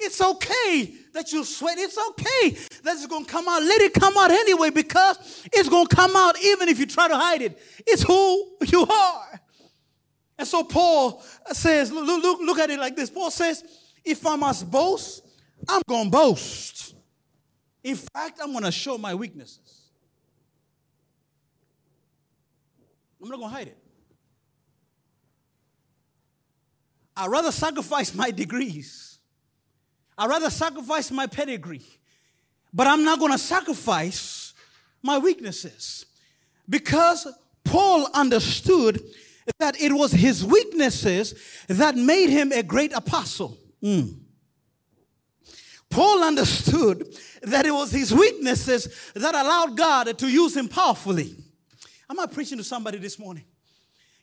it's 0.00 0.20
okay 0.20 0.94
that 1.14 1.32
you 1.32 1.44
sweat. 1.44 1.78
It's 1.78 1.96
okay 1.96 2.50
that 2.82 2.94
it's 2.94 3.06
going 3.06 3.24
to 3.24 3.30
come 3.30 3.46
out. 3.48 3.62
Let 3.62 3.82
it 3.82 3.94
come 3.94 4.16
out 4.16 4.32
anyway 4.32 4.70
because 4.70 5.44
it's 5.52 5.68
going 5.68 5.86
to 5.86 5.94
come 5.94 6.16
out 6.16 6.34
even 6.42 6.68
if 6.68 6.80
you 6.80 6.86
try 6.86 7.06
to 7.06 7.16
hide 7.16 7.40
it. 7.40 7.56
It's 7.86 8.02
who 8.02 8.56
you 8.66 8.84
are. 8.84 9.40
And 10.36 10.48
so 10.48 10.64
Paul 10.64 11.22
says, 11.52 11.92
look, 11.92 12.04
look, 12.04 12.40
look 12.40 12.58
at 12.58 12.70
it 12.70 12.80
like 12.80 12.96
this. 12.96 13.10
Paul 13.10 13.30
says, 13.30 13.62
if 14.04 14.26
I 14.26 14.34
must 14.34 14.68
boast, 14.68 15.22
I'm 15.68 15.82
going 15.88 16.06
to 16.06 16.10
boast. 16.10 16.75
In 17.86 17.94
fact, 17.94 18.40
I'm 18.42 18.50
going 18.50 18.64
to 18.64 18.72
show 18.72 18.98
my 18.98 19.14
weaknesses. 19.14 19.82
I'm 23.22 23.28
not 23.28 23.38
going 23.38 23.48
to 23.48 23.54
hide 23.54 23.68
it. 23.68 23.78
I'd 27.16 27.30
rather 27.30 27.52
sacrifice 27.52 28.12
my 28.12 28.32
degrees. 28.32 29.20
I'd 30.18 30.28
rather 30.28 30.50
sacrifice 30.50 31.12
my 31.12 31.28
pedigree. 31.28 31.86
But 32.74 32.88
I'm 32.88 33.04
not 33.04 33.20
going 33.20 33.30
to 33.30 33.38
sacrifice 33.38 34.52
my 35.00 35.18
weaknesses. 35.18 36.06
Because 36.68 37.28
Paul 37.62 38.08
understood 38.12 39.00
that 39.60 39.80
it 39.80 39.92
was 39.92 40.10
his 40.10 40.44
weaknesses 40.44 41.34
that 41.68 41.94
made 41.94 42.30
him 42.30 42.50
a 42.50 42.64
great 42.64 42.92
apostle. 42.92 43.56
Mm. 43.80 44.25
Paul 45.90 46.22
understood 46.24 47.14
that 47.42 47.66
it 47.66 47.72
was 47.72 47.90
his 47.90 48.12
weaknesses 48.12 49.12
that 49.14 49.34
allowed 49.34 49.76
God 49.76 50.18
to 50.18 50.28
use 50.28 50.56
him 50.56 50.68
powerfully. 50.68 51.36
Am 52.08 52.20
I 52.20 52.26
preaching 52.26 52.58
to 52.58 52.64
somebody 52.64 52.98
this 52.98 53.18
morning? 53.18 53.44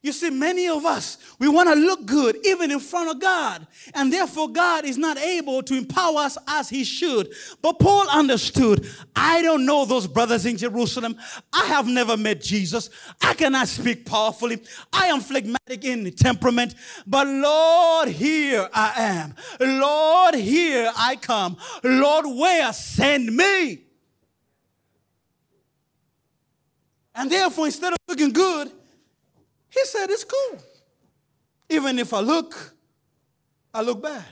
You 0.03 0.11
see, 0.11 0.29
many 0.29 0.67
of 0.67 0.85
us, 0.85 1.17
we 1.39 1.47
want 1.47 1.69
to 1.69 1.75
look 1.75 2.05
good 2.05 2.37
even 2.45 2.71
in 2.71 2.81
front 2.81 3.09
of 3.09 3.21
God. 3.21 3.65
And 3.95 4.11
therefore, 4.11 4.49
God 4.49 4.83
is 4.83 4.97
not 4.97 5.17
able 5.17 5.63
to 5.63 5.75
empower 5.75 6.17
us 6.17 6.37
as 6.45 6.67
He 6.67 6.83
should. 6.83 7.33
But 7.61 7.79
Paul 7.79 8.09
understood 8.09 8.85
I 9.15 9.41
don't 9.41 9.65
know 9.65 9.85
those 9.85 10.05
brothers 10.05 10.45
in 10.45 10.57
Jerusalem. 10.57 11.15
I 11.53 11.67
have 11.67 11.87
never 11.87 12.17
met 12.17 12.41
Jesus. 12.41 12.89
I 13.21 13.33
cannot 13.33 13.69
speak 13.69 14.05
powerfully. 14.05 14.61
I 14.91 15.07
am 15.07 15.21
phlegmatic 15.21 15.85
in 15.85 16.11
temperament. 16.11 16.75
But 17.07 17.25
Lord, 17.25 18.09
here 18.09 18.67
I 18.73 18.93
am. 18.97 19.35
Lord, 19.61 20.35
here 20.35 20.91
I 20.97 21.15
come. 21.15 21.55
Lord, 21.81 22.25
where? 22.25 22.73
Send 22.73 23.33
me. 23.33 23.85
And 27.15 27.31
therefore, 27.31 27.67
instead 27.67 27.93
of 27.93 27.99
looking 28.09 28.33
good, 28.33 28.69
he 29.73 29.86
said, 29.86 30.09
It's 30.09 30.23
cool. 30.23 30.62
Even 31.69 31.97
if 31.97 32.13
I 32.13 32.19
look, 32.19 32.75
I 33.73 33.81
look 33.81 34.01
bad. 34.01 34.25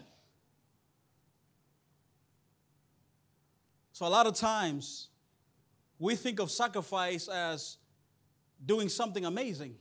So, 3.92 4.06
a 4.06 4.10
lot 4.10 4.28
of 4.28 4.36
times, 4.36 5.10
we 5.98 6.16
think 6.16 6.40
of 6.40 6.52
sacrifice 6.52 7.28
as 7.28 7.78
doing 8.64 8.90
something 8.90 9.26
amazing 9.26 9.76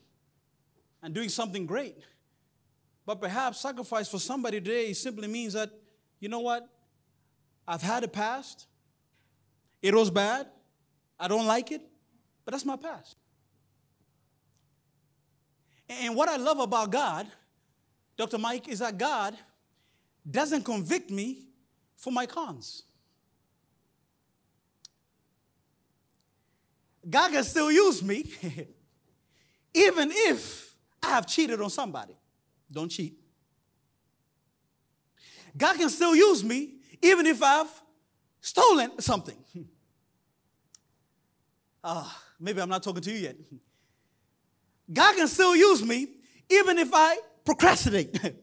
and 1.03 1.14
doing 1.14 1.29
something 1.29 1.66
great. 1.66 1.96
But 3.07 3.20
perhaps 3.20 3.61
sacrifice 3.61 4.09
for 4.09 4.18
somebody 4.18 4.61
today 4.61 4.92
simply 4.92 5.29
means 5.29 5.55
that, 5.55 5.70
you 6.20 6.29
know 6.29 6.40
what? 6.40 6.68
I've 7.66 7.83
had 7.83 8.05
a 8.05 8.09
past. 8.09 8.66
It 9.83 9.94
was 9.94 10.11
bad. 10.11 10.46
I 11.18 11.29
don't 11.29 11.46
like 11.46 11.73
it, 11.73 11.83
but 12.44 12.53
that's 12.53 12.64
my 12.64 12.77
past. 12.77 13.16
And 15.90 16.14
what 16.14 16.29
I 16.29 16.37
love 16.37 16.61
about 16.61 16.92
God, 16.92 17.26
Dr. 18.16 18.38
Mike, 18.38 18.68
is 18.68 18.79
that 18.79 18.96
God 18.96 19.37
doesn't 20.29 20.62
convict 20.62 21.11
me 21.11 21.48
for 21.96 22.12
my 22.12 22.26
cons. 22.26 22.85
God 27.09 27.33
can 27.33 27.42
still 27.42 27.72
use 27.72 28.05
me 28.05 28.31
even 29.74 30.11
if 30.12 30.76
I 31.03 31.09
have 31.09 31.26
cheated 31.26 31.61
on 31.61 31.70
somebody. 31.70 32.14
Don't 32.70 32.88
cheat. 32.88 33.18
God 35.57 35.76
can 35.76 35.88
still 35.88 36.14
use 36.14 36.44
me 36.44 36.74
even 37.03 37.26
if 37.26 37.42
I've 37.42 37.70
stolen 38.40 39.00
something. 39.00 39.37
Uh, 41.83 42.09
maybe 42.40 42.61
I'm 42.61 42.68
not 42.68 42.85
talking 42.85 43.03
to 43.03 43.11
you 43.11 43.18
yet. 43.18 43.37
God 44.92 45.16
can 45.16 45.29
still 45.29 45.55
use 45.55 45.83
me 45.85 46.09
even 46.48 46.79
if 46.79 46.90
I 46.92 47.16
procrastinate. 47.44 48.12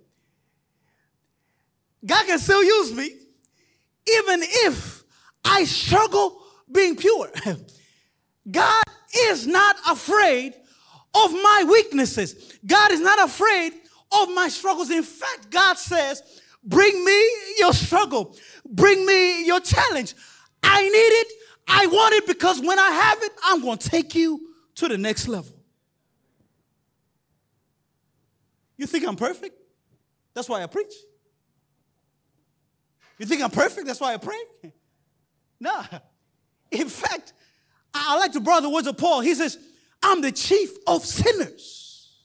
God 2.06 2.26
can 2.26 2.40
still 2.40 2.64
use 2.64 2.94
me 2.94 3.06
even 3.06 4.40
if 4.44 5.04
I 5.44 5.66
struggle 5.66 6.42
being 6.72 6.96
pure. 6.96 7.30
God 8.52 8.84
is 9.14 9.46
not 9.48 9.76
afraid 9.90 10.54
of 11.14 11.32
my 11.32 11.66
weaknesses. 11.70 12.58
God 12.66 12.92
is 12.92 13.00
not 13.00 13.24
afraid 13.24 13.74
of 14.12 14.30
my 14.34 14.48
struggles. 14.48 14.90
In 14.90 15.04
fact, 15.04 15.50
God 15.50 15.78
says, 15.78 16.22
Bring 16.64 17.04
me 17.06 17.32
your 17.60 17.72
struggle, 17.72 18.36
bring 18.66 19.06
me 19.06 19.46
your 19.46 19.62
challenge. 19.62 20.16
I 20.62 20.82
need 20.82 20.98
it, 20.98 21.28
I 21.68 21.88
want 21.88 22.16
it 22.16 22.28
because 22.28 22.60
when 22.60 22.78
I 22.78 22.90
have 22.90 23.24
it, 23.24 23.32
I'm 23.44 23.62
going 23.62 23.78
to 23.78 23.90
take 23.90 24.14
you 24.16 24.54
to 24.76 24.90
the 24.90 24.98
next 24.98 25.30
level. 25.30 25.57
You 28.78 28.86
think 28.86 29.08
I'm 29.08 29.16
perfect? 29.16 29.56
That's 30.34 30.48
why 30.48 30.62
I 30.64 30.68
preach. 30.68 30.94
You 33.18 33.26
think 33.26 33.42
I'm 33.42 33.50
perfect? 33.50 33.88
That's 33.88 34.00
why 34.00 34.14
I 34.14 34.18
pray? 34.18 34.40
No. 35.60 35.84
In 36.70 36.88
fact, 36.88 37.34
I 37.92 38.16
like 38.20 38.32
to 38.34 38.40
borrow 38.40 38.62
the 38.62 38.70
words 38.70 38.86
of 38.86 38.96
Paul. 38.96 39.22
He 39.22 39.34
says, 39.34 39.58
I'm 40.04 40.22
the 40.22 40.32
chief 40.32 40.70
of 40.86 41.04
sinners. 41.04 42.16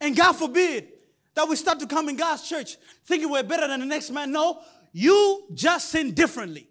And 0.00 0.16
God 0.16 0.32
forbid 0.32 0.88
that 1.34 1.48
we 1.48 1.54
start 1.54 1.78
to 1.80 1.86
come 1.86 2.08
in 2.08 2.16
God's 2.16 2.48
church 2.48 2.76
thinking 3.04 3.30
we're 3.30 3.44
better 3.44 3.68
than 3.68 3.78
the 3.78 3.86
next 3.86 4.10
man. 4.10 4.32
No, 4.32 4.60
you 4.92 5.46
just 5.54 5.90
sin 5.90 6.12
differently. 6.12 6.68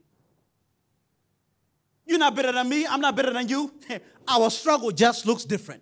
You're 2.05 2.19
not 2.19 2.35
better 2.35 2.51
than 2.51 2.67
me. 2.67 2.85
I'm 2.85 2.99
not 2.99 3.15
better 3.15 3.31
than 3.31 3.47
you. 3.47 3.73
Our 4.27 4.49
struggle 4.49 4.91
just 4.91 5.25
looks 5.25 5.45
different. 5.45 5.81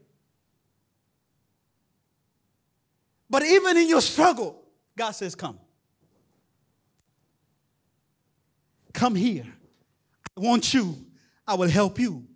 But 3.32 3.46
even 3.46 3.78
in 3.78 3.88
your 3.88 4.02
struggle, 4.02 4.62
God 4.98 5.12
says, 5.12 5.36
Come. 5.36 5.58
Come 8.94 9.15
here. 9.15 9.48
I 10.38 10.41
want 10.41 10.74
you. 10.74 10.98
I 11.48 11.56
will 11.56 11.70
help 11.70 11.98
you. 11.98 12.28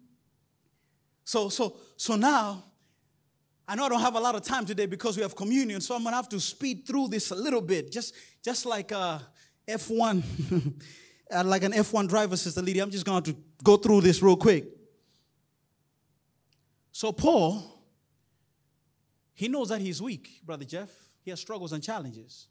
So, 1.25 1.49
so, 1.49 1.75
so 1.97 2.15
now, 2.15 2.63
I 3.67 3.75
know 3.75 3.85
I 3.85 3.89
don't 3.89 3.99
have 3.99 4.15
a 4.15 4.19
lot 4.21 4.35
of 4.35 4.43
time 4.43 4.65
today 4.65 4.85
because 4.85 5.17
we 5.17 5.23
have 5.23 5.35
communion, 5.35 5.81
so 5.81 5.95
I'm 5.95 6.03
gonna 6.03 6.15
have 6.15 6.29
to 6.29 6.39
speed 6.39 6.87
through 6.87 7.09
this 7.09 7.29
a 7.31 7.35
little 7.35 7.61
bit, 7.61 7.91
just, 7.91 8.15
just 8.41 8.65
like 8.65 8.93
uh, 8.93 9.19
F1, 9.67 10.23
uh, 11.31 11.43
like 11.43 11.63
an 11.63 11.73
F1 11.73 12.07
driver, 12.07 12.37
Sister 12.37 12.61
Lydia. 12.61 12.83
I'm 12.83 12.91
just 12.91 13.05
going 13.05 13.23
to 13.23 13.35
go 13.61 13.75
through 13.75 13.99
this 13.99 14.21
real 14.21 14.37
quick. 14.37 14.65
So 16.93 17.11
Paul, 17.11 17.74
he 19.35 19.49
knows 19.49 19.69
that 19.69 19.81
he's 19.81 20.01
weak, 20.01 20.41
Brother 20.43 20.65
Jeff. 20.65 20.89
He 21.21 21.29
has 21.29 21.39
struggles 21.39 21.73
and 21.73 21.83
challenges. 21.83 22.47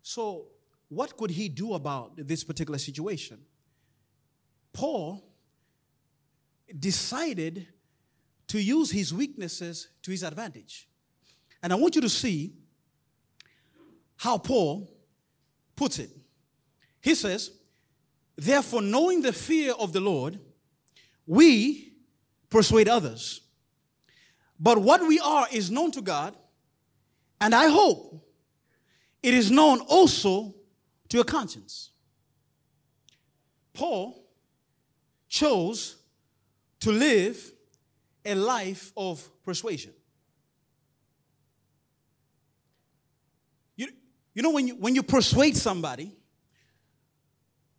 So 0.00 0.46
what 0.88 1.16
could 1.16 1.30
he 1.30 1.48
do 1.48 1.74
about 1.74 2.12
this 2.16 2.44
particular 2.44 2.78
situation? 2.78 3.38
Paul 4.72 5.24
decided 6.78 7.66
to 8.46 8.60
use 8.62 8.92
his 8.92 9.12
weaknesses 9.12 9.88
to 10.02 10.12
his 10.12 10.22
advantage. 10.22 10.88
And 11.62 11.72
I 11.72 11.76
want 11.76 11.96
you 11.96 12.00
to 12.00 12.08
see 12.08 12.54
how 14.16 14.38
Paul 14.38 14.88
puts 15.74 15.98
it. 15.98 16.10
He 17.00 17.14
says, 17.14 17.50
Therefore, 18.36 18.82
knowing 18.82 19.22
the 19.22 19.32
fear 19.32 19.72
of 19.72 19.92
the 19.92 20.00
Lord, 20.00 20.38
we 21.26 21.92
persuade 22.48 22.88
others. 22.88 23.40
But 24.60 24.78
what 24.78 25.00
we 25.00 25.18
are 25.18 25.46
is 25.50 25.70
known 25.70 25.90
to 25.92 26.02
God, 26.02 26.36
and 27.40 27.54
I 27.54 27.68
hope 27.68 28.22
it 29.22 29.32
is 29.32 29.50
known 29.50 29.80
also 29.80 30.54
to 31.08 31.16
your 31.16 31.24
conscience. 31.24 31.90
Paul 33.72 34.22
chose 35.28 35.96
to 36.80 36.92
live 36.92 37.52
a 38.24 38.34
life 38.34 38.92
of 38.96 39.26
persuasion. 39.44 39.94
You, 43.76 43.88
you 44.34 44.42
know, 44.42 44.50
when 44.50 44.68
you, 44.68 44.74
when 44.74 44.94
you 44.94 45.02
persuade 45.02 45.56
somebody, 45.56 46.14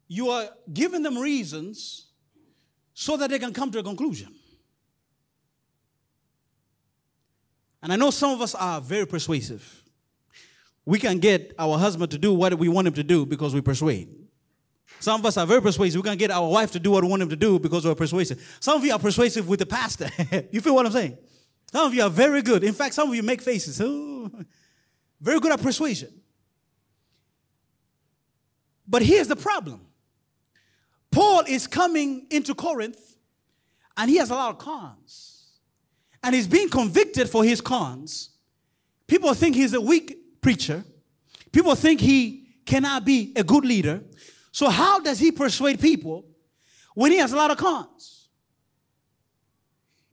you 0.08 0.30
are 0.30 0.50
giving 0.74 1.04
them 1.04 1.18
reasons 1.18 2.08
so 2.96 3.18
that 3.18 3.30
they 3.30 3.38
can 3.38 3.54
come 3.54 3.72
to 3.72 3.80
a 3.80 3.84
conclusion. 3.84 4.34
And 7.82 7.92
I 7.92 7.96
know 7.96 8.12
some 8.12 8.32
of 8.32 8.42
us 8.42 8.54
are 8.56 8.80
very 8.80 9.08
persuasive. 9.08 9.84
We 10.86 11.00
can 11.00 11.20
get 11.20 11.54
our 11.58 11.78
husband 11.78 12.12
to 12.12 12.18
do 12.18 12.34
what 12.34 12.54
we 12.58 12.68
want 12.68 12.88
him 12.88 12.94
to 12.94 13.04
do 13.04 13.26
because 13.26 13.54
we 13.54 13.62
persuade. 13.62 14.22
Some 15.00 15.20
of 15.20 15.26
us 15.26 15.38
are 15.38 15.48
very 15.48 15.62
persuasive. 15.62 16.02
We 16.04 16.08
can 16.08 16.18
get 16.18 16.30
our 16.30 16.48
wife 16.48 16.72
to 16.74 16.80
do 16.80 16.92
what 16.92 17.04
we 17.04 17.10
want 17.10 17.24
him 17.24 17.30
to 17.30 17.36
do 17.36 17.58
because 17.60 17.86
we're 17.86 17.96
persuasive. 17.96 18.58
Some 18.60 18.78
of 18.78 18.86
you 18.86 18.94
are 18.94 19.00
persuasive 19.00 19.48
with 19.48 19.60
the 19.60 19.66
pastor. 19.66 20.10
you 20.52 20.62
feel 20.62 20.76
what 20.76 20.86
I'm 20.86 20.92
saying? 20.92 21.18
Some 21.72 21.88
of 21.88 21.94
you 21.94 22.04
are 22.04 22.10
very 22.10 22.42
good. 22.42 22.64
In 22.64 22.74
fact, 22.74 22.94
some 22.94 23.10
of 23.10 23.16
you 23.16 23.24
make 23.24 23.42
faces. 23.42 23.78
Very 25.22 25.40
good 25.40 25.52
at 25.52 25.62
persuasion. 25.62 26.10
But 28.88 29.04
here's 29.04 29.28
the 29.28 29.36
problem 29.36 29.82
Paul 31.12 31.44
is 31.48 31.68
coming 31.68 32.28
into 32.30 32.54
Corinth 32.54 33.18
and 33.96 34.10
he 34.10 34.18
has 34.18 34.30
a 34.30 34.36
lot 34.36 34.50
of 34.50 34.58
cons. 34.58 35.41
And 36.24 36.36
he's 36.36 36.48
being 36.48 36.70
convicted 36.70 37.30
for 37.30 37.44
his 37.44 37.62
cons. 37.62 38.30
People 39.08 39.34
think 39.34 39.56
he's 39.56 39.74
a 39.74 39.82
weak 39.82 40.42
preacher. 40.42 40.84
People 41.52 41.76
think 41.76 42.00
he 42.00 42.48
cannot 42.66 43.06
be 43.06 43.34
a 43.36 43.44
good 43.44 43.66
leader. 43.66 44.04
So, 44.52 44.70
how 44.70 45.00
does 45.00 45.20
he 45.20 45.32
persuade 45.32 45.80
people 45.80 46.26
when 46.94 47.12
he 47.12 47.18
has 47.18 47.34
a 47.34 47.36
lot 47.36 47.52
of 47.52 47.58
cons? 47.58 48.30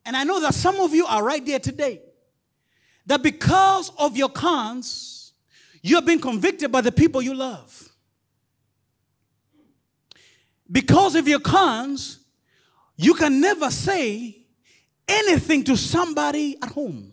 And 0.05 0.17
I 0.17 0.25
know 0.25 0.41
that 0.41 0.55
some 0.55 0.77
of 0.81 0.95
you 0.95 1.05
are 1.07 1.23
right 1.23 1.45
there 1.45 1.59
today. 1.59 2.01
That 3.07 3.23
because 3.23 3.91
of 3.99 4.17
your 4.17 4.31
cons, 4.31 5.33
you're 5.83 6.03
being 6.03 6.21
convicted 6.21 6.73
by 6.73 6.81
the 6.81 6.93
people 6.93 7.23
you 7.23 7.35
love. 7.35 7.89
Because 10.71 11.15
of 11.15 11.27
your 11.27 11.41
cons, 11.41 12.21
you 12.97 13.15
can 13.15 13.41
never 13.41 13.71
say 13.71 14.38
anything 15.09 15.65
to 15.65 15.77
somebody 15.77 16.57
at 16.63 16.71
home. 16.71 17.13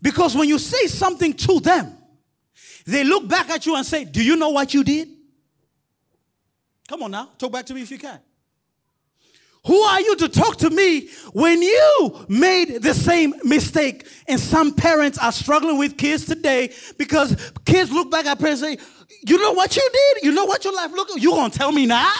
Because 0.00 0.36
when 0.36 0.48
you 0.48 0.58
say 0.58 0.86
something 0.86 1.32
to 1.34 1.60
them, 1.60 1.96
they 2.86 3.04
look 3.04 3.28
back 3.28 3.50
at 3.50 3.66
you 3.66 3.76
and 3.76 3.84
say, 3.84 4.04
Do 4.04 4.24
you 4.24 4.36
know 4.36 4.50
what 4.50 4.72
you 4.72 4.84
did? 4.84 5.08
Come 6.88 7.02
on 7.02 7.10
now, 7.10 7.30
talk 7.38 7.52
back 7.52 7.66
to 7.66 7.74
me 7.74 7.82
if 7.82 7.90
you 7.90 7.98
can. 7.98 8.20
Who 9.66 9.80
are 9.80 10.00
you 10.00 10.14
to 10.16 10.28
talk 10.28 10.58
to 10.58 10.70
me 10.70 11.08
when 11.32 11.60
you 11.60 12.24
made 12.28 12.82
the 12.82 12.94
same 12.94 13.34
mistake? 13.42 14.06
And 14.28 14.38
some 14.38 14.72
parents 14.72 15.18
are 15.18 15.32
struggling 15.32 15.76
with 15.76 15.98
kids 15.98 16.24
today 16.24 16.72
because 16.96 17.52
kids 17.64 17.90
look 17.90 18.08
back 18.08 18.26
at 18.26 18.38
parents 18.38 18.62
and 18.62 18.78
say, 18.78 18.86
You 19.26 19.38
know 19.38 19.52
what 19.52 19.74
you 19.74 19.88
did? 19.92 20.24
You 20.24 20.32
know 20.32 20.44
what 20.44 20.64
your 20.64 20.74
life 20.74 20.92
looked 20.92 21.10
like? 21.10 21.22
You 21.22 21.30
gonna 21.30 21.50
tell 21.50 21.72
me 21.72 21.86
now? 21.86 22.12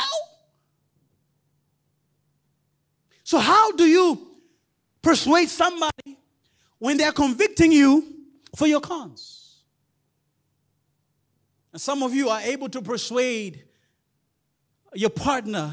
So, 3.23 3.39
how 3.39 3.73
do 3.73 3.85
you 3.85 4.27
persuade 5.07 5.49
somebody 5.49 6.19
when 6.79 6.97
they're 6.97 7.13
convicting 7.13 7.71
you 7.71 8.05
for 8.57 8.67
your 8.67 8.81
cons? 8.81 9.63
And 11.73 11.81
some 11.81 12.03
of 12.03 12.13
you 12.13 12.29
are 12.29 12.41
able 12.41 12.69
to 12.71 12.83
persuade 12.83 13.63
your 14.95 15.11
partner, 15.11 15.73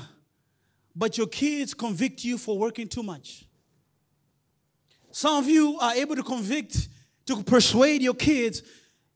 but 0.95 1.17
your 1.17 1.25
kids 1.25 1.73
convict 1.73 2.23
you 2.23 2.37
for 2.37 2.59
working 2.59 2.87
too 2.87 3.01
much. 3.01 3.45
Some 5.09 5.37
of 5.37 5.49
you 5.49 5.79
are 5.79 5.93
able 5.93 6.15
to 6.15 6.23
convict, 6.23 6.87
to 7.25 7.41
persuade 7.41 8.03
your 8.03 8.13
kids, 8.13 8.61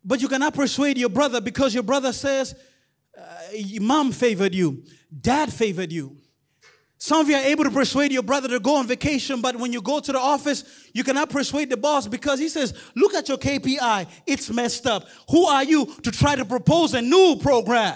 but 0.03 0.19
you 0.19 0.27
cannot 0.27 0.55
persuade 0.55 0.97
your 0.97 1.09
brother 1.09 1.39
because 1.39 1.75
your 1.75 1.83
brother 1.83 2.11
says, 2.11 2.55
uh, 3.15 3.81
Mom 3.81 4.11
favored 4.11 4.55
you, 4.55 4.83
Dad 5.21 5.53
favored 5.53 5.91
you. 5.91 6.17
Some 6.99 7.21
of 7.21 7.29
you 7.29 7.35
are 7.35 7.43
able 7.43 7.63
to 7.63 7.69
persuade 7.69 8.11
your 8.11 8.23
brother 8.23 8.47
to 8.47 8.59
go 8.59 8.75
on 8.75 8.87
vacation, 8.87 9.39
but 9.39 9.55
when 9.55 9.71
you 9.71 9.81
go 9.81 9.99
to 9.99 10.11
the 10.11 10.19
office, 10.19 10.63
you 10.93 11.03
cannot 11.03 11.29
persuade 11.29 11.69
the 11.69 11.77
boss 11.77 12.07
because 12.07 12.39
he 12.39 12.49
says, 12.49 12.73
Look 12.95 13.13
at 13.13 13.29
your 13.29 13.37
KPI, 13.37 14.07
it's 14.25 14.49
messed 14.49 14.87
up. 14.87 15.07
Who 15.29 15.45
are 15.45 15.63
you 15.63 15.85
to 16.03 16.11
try 16.11 16.35
to 16.35 16.43
propose 16.43 16.95
a 16.95 17.01
new 17.01 17.37
program? 17.39 17.95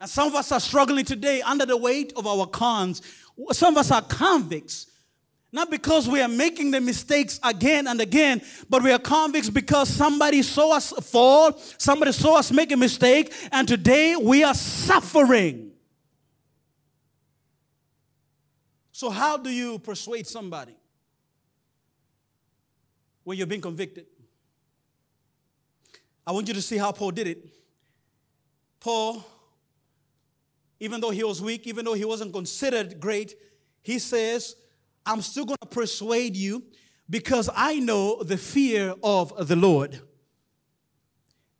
And 0.00 0.08
some 0.08 0.28
of 0.28 0.34
us 0.34 0.52
are 0.52 0.60
struggling 0.60 1.04
today 1.04 1.42
under 1.42 1.66
the 1.66 1.76
weight 1.76 2.12
of 2.16 2.26
our 2.26 2.46
cons. 2.46 3.02
Some 3.52 3.74
of 3.74 3.78
us 3.78 3.90
are 3.90 4.02
convicts 4.02 4.91
not 5.52 5.70
because 5.70 6.08
we 6.08 6.22
are 6.22 6.28
making 6.28 6.70
the 6.70 6.80
mistakes 6.80 7.38
again 7.44 7.86
and 7.86 8.00
again, 8.00 8.40
but 8.70 8.82
we 8.82 8.90
are 8.90 8.98
convicts 8.98 9.50
because 9.50 9.88
somebody 9.88 10.42
saw 10.42 10.76
us 10.76 10.92
fall, 11.10 11.52
somebody 11.76 12.12
saw 12.12 12.38
us 12.38 12.50
make 12.50 12.72
a 12.72 12.76
mistake, 12.76 13.32
and 13.52 13.68
today 13.68 14.16
we 14.16 14.42
are 14.42 14.54
suffering. 14.54 15.72
So, 18.92 19.10
how 19.10 19.36
do 19.36 19.50
you 19.50 19.78
persuade 19.78 20.26
somebody 20.26 20.76
when 23.24 23.36
you're 23.36 23.46
being 23.46 23.60
convicted? 23.60 24.06
I 26.26 26.32
want 26.32 26.48
you 26.48 26.54
to 26.54 26.62
see 26.62 26.78
how 26.78 26.92
Paul 26.92 27.10
did 27.10 27.26
it. 27.26 27.44
Paul, 28.80 29.24
even 30.80 31.00
though 31.00 31.10
he 31.10 31.24
was 31.24 31.42
weak, 31.42 31.66
even 31.66 31.84
though 31.84 31.94
he 31.94 32.04
wasn't 32.04 32.32
considered 32.32 32.98
great, 33.00 33.34
he 33.82 33.98
says, 33.98 34.56
I'm 35.04 35.22
still 35.22 35.44
going 35.44 35.58
to 35.60 35.68
persuade 35.68 36.36
you 36.36 36.64
because 37.08 37.50
I 37.54 37.80
know 37.80 38.22
the 38.22 38.36
fear 38.36 38.94
of 39.02 39.48
the 39.48 39.56
Lord. 39.56 40.00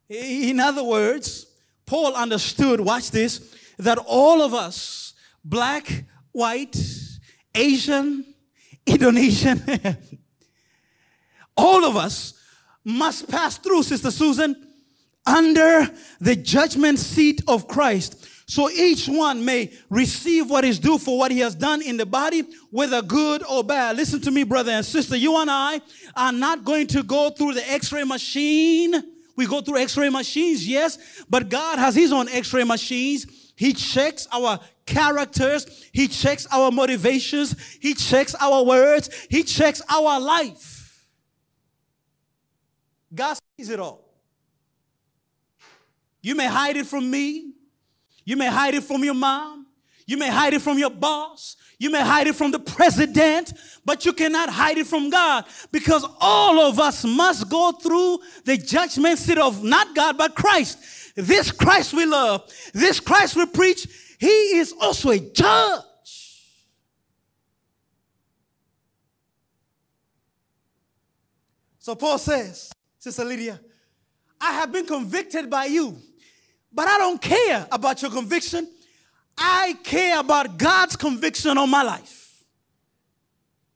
In 0.08 0.60
other 0.60 0.84
words, 0.84 1.46
Paul 1.86 2.14
understood, 2.14 2.80
watch 2.80 3.10
this, 3.10 3.54
that 3.78 3.98
all 4.06 4.42
of 4.42 4.54
us, 4.54 5.14
black, 5.44 6.04
white, 6.32 6.76
Asian, 7.54 8.24
Indonesian. 8.86 9.62
All 11.56 11.84
of 11.84 11.96
us 11.96 12.34
must 12.84 13.28
pass 13.28 13.58
through, 13.58 13.82
Sister 13.82 14.10
Susan, 14.10 14.56
under 15.26 15.88
the 16.20 16.34
judgment 16.34 16.98
seat 16.98 17.42
of 17.46 17.68
Christ. 17.68 18.26
So 18.52 18.68
each 18.68 19.08
one 19.08 19.46
may 19.46 19.72
receive 19.88 20.50
what 20.50 20.62
is 20.62 20.78
due 20.78 20.98
for 20.98 21.16
what 21.16 21.30
he 21.30 21.38
has 21.38 21.54
done 21.54 21.80
in 21.80 21.96
the 21.96 22.04
body, 22.04 22.42
whether 22.70 23.00
good 23.00 23.42
or 23.48 23.64
bad. 23.64 23.96
Listen 23.96 24.20
to 24.20 24.30
me, 24.30 24.44
brother 24.44 24.72
and 24.72 24.84
sister. 24.84 25.16
You 25.16 25.38
and 25.38 25.50
I 25.50 25.80
are 26.14 26.32
not 26.32 26.62
going 26.62 26.86
to 26.88 27.02
go 27.02 27.30
through 27.30 27.54
the 27.54 27.66
x 27.72 27.90
ray 27.94 28.04
machine. 28.04 28.92
We 29.36 29.46
go 29.46 29.62
through 29.62 29.78
x 29.78 29.96
ray 29.96 30.10
machines, 30.10 30.68
yes, 30.68 31.24
but 31.30 31.48
God 31.48 31.78
has 31.78 31.94
his 31.94 32.12
own 32.12 32.28
x 32.28 32.52
ray 32.52 32.64
machines. 32.64 33.54
He 33.56 33.72
checks 33.72 34.28
our 34.30 34.60
characters, 34.84 35.88
He 35.90 36.06
checks 36.06 36.46
our 36.52 36.70
motivations, 36.70 37.58
He 37.80 37.94
checks 37.94 38.34
our 38.34 38.64
words, 38.64 39.08
He 39.30 39.44
checks 39.44 39.80
our 39.88 40.20
life. 40.20 41.06
God 43.14 43.38
sees 43.56 43.70
it 43.70 43.80
all. 43.80 44.04
You 46.20 46.34
may 46.34 46.48
hide 46.48 46.76
it 46.76 46.84
from 46.84 47.10
me. 47.10 47.51
You 48.24 48.36
may 48.36 48.48
hide 48.48 48.74
it 48.74 48.84
from 48.84 49.04
your 49.04 49.14
mom. 49.14 49.66
You 50.06 50.16
may 50.16 50.28
hide 50.28 50.54
it 50.54 50.62
from 50.62 50.78
your 50.78 50.90
boss. 50.90 51.56
You 51.78 51.90
may 51.90 52.02
hide 52.02 52.26
it 52.26 52.34
from 52.34 52.50
the 52.50 52.60
president, 52.60 53.52
but 53.84 54.04
you 54.04 54.12
cannot 54.12 54.48
hide 54.48 54.78
it 54.78 54.86
from 54.86 55.10
God 55.10 55.44
because 55.72 56.06
all 56.20 56.60
of 56.60 56.78
us 56.78 57.04
must 57.04 57.48
go 57.48 57.72
through 57.72 58.20
the 58.44 58.56
judgment 58.56 59.18
seat 59.18 59.38
of 59.38 59.64
not 59.64 59.94
God, 59.94 60.16
but 60.16 60.34
Christ. 60.34 61.14
This 61.16 61.50
Christ 61.50 61.92
we 61.92 62.06
love, 62.06 62.48
this 62.72 63.00
Christ 63.00 63.36
we 63.36 63.46
preach, 63.46 63.86
he 64.18 64.58
is 64.58 64.72
also 64.80 65.10
a 65.10 65.18
judge. 65.18 65.82
So 71.80 71.96
Paul 71.96 72.18
says, 72.18 72.70
Sister 73.00 73.24
Lydia, 73.24 73.58
I 74.40 74.52
have 74.52 74.70
been 74.70 74.86
convicted 74.86 75.50
by 75.50 75.64
you 75.64 75.98
but 76.72 76.88
I 76.88 76.98
don't 76.98 77.20
care 77.20 77.66
about 77.70 78.02
your 78.02 78.10
conviction. 78.10 78.68
I 79.36 79.76
care 79.82 80.20
about 80.20 80.58
God's 80.58 80.96
conviction 80.96 81.58
on 81.58 81.70
my 81.70 81.82
life. 81.82 82.44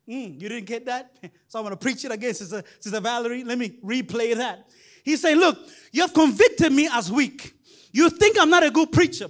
Mm, 0.09 0.41
you 0.41 0.49
didn't 0.49 0.67
get 0.67 0.87
that? 0.87 1.17
So 1.49 1.61
I'm 1.61 1.65
going 1.65 1.77
to 1.77 1.81
preach 1.81 2.05
it 2.05 2.11
again, 2.11 2.35
Sister, 2.35 2.65
Sister 2.81 3.01
Valerie. 3.01 3.45
Let 3.45 3.57
me 3.57 3.79
replay 3.83 4.35
that. 4.37 4.69
He 5.05 5.17
said, 5.17 5.39
Look, 5.39 5.57
you 5.93 6.03
have 6.03 6.13
convicted 6.13 6.73
me 6.73 6.89
as 6.93 7.11
weak. 7.11 7.55
You 7.93 8.11
think 8.11 8.37
I'm 8.39 8.51
not 8.51 8.65
a 8.65 8.71
good 8.71 8.91
preacher, 8.91 9.29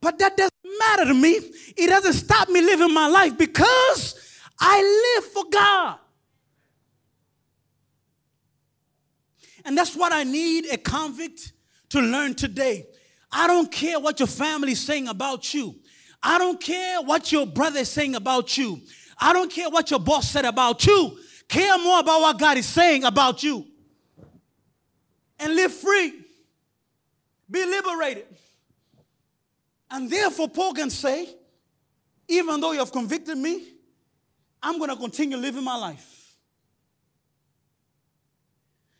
but 0.00 0.18
that 0.18 0.36
doesn't 0.36 0.78
matter 0.78 1.06
to 1.06 1.14
me. 1.14 1.40
It 1.76 1.88
doesn't 1.88 2.12
stop 2.12 2.50
me 2.50 2.60
living 2.60 2.92
my 2.92 3.08
life 3.08 3.36
because 3.38 4.38
I 4.60 5.16
live 5.16 5.32
for 5.32 5.44
God. 5.50 5.98
And 9.64 9.76
that's 9.76 9.96
what 9.96 10.12
I 10.12 10.24
need 10.24 10.66
a 10.70 10.76
convict 10.76 11.52
to 11.88 12.00
learn 12.00 12.34
today. 12.34 12.86
I 13.36 13.48
don't 13.48 13.70
care 13.70 13.98
what 13.98 14.20
your 14.20 14.28
family 14.28 14.72
is 14.72 14.80
saying 14.80 15.08
about 15.08 15.52
you. 15.52 15.74
I 16.22 16.38
don't 16.38 16.60
care 16.60 17.02
what 17.02 17.32
your 17.32 17.46
brother 17.46 17.80
is 17.80 17.90
saying 17.90 18.14
about 18.14 18.56
you. 18.56 18.80
I 19.18 19.32
don't 19.32 19.50
care 19.50 19.68
what 19.68 19.90
your 19.90 19.98
boss 19.98 20.30
said 20.30 20.44
about 20.44 20.86
you. 20.86 21.18
Care 21.48 21.76
more 21.78 21.98
about 21.98 22.20
what 22.20 22.38
God 22.38 22.56
is 22.56 22.66
saying 22.66 23.02
about 23.02 23.42
you. 23.42 23.66
And 25.40 25.56
live 25.56 25.72
free. 25.72 26.14
Be 27.50 27.66
liberated. 27.66 28.26
And 29.90 30.08
therefore, 30.08 30.48
Paul 30.48 30.72
can 30.72 30.88
say, 30.88 31.28
even 32.28 32.60
though 32.60 32.70
you 32.70 32.78
have 32.78 32.92
convicted 32.92 33.36
me, 33.36 33.66
I'm 34.62 34.78
going 34.78 34.90
to 34.90 34.96
continue 34.96 35.36
living 35.36 35.64
my 35.64 35.76
life. 35.76 36.36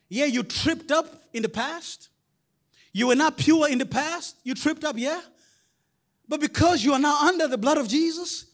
Yeah, 0.09 0.27
you 0.27 0.42
tripped 0.42 0.90
up 0.90 1.07
in 1.33 1.42
the 1.42 1.49
past. 1.49 2.11
You 2.94 3.09
were 3.09 3.16
not 3.16 3.37
pure 3.37 3.68
in 3.68 3.78
the 3.78 3.87
past. 3.87 4.37
You 4.44 4.54
tripped 4.54 4.85
up, 4.85 4.96
yeah? 4.96 5.20
But 6.28 6.40
because 6.40 6.85
you 6.85 6.92
are 6.92 6.98
now 6.98 7.26
under 7.26 7.48
the 7.48 7.59
blood 7.59 7.76
of 7.76 7.88
Jesus, 7.88 8.46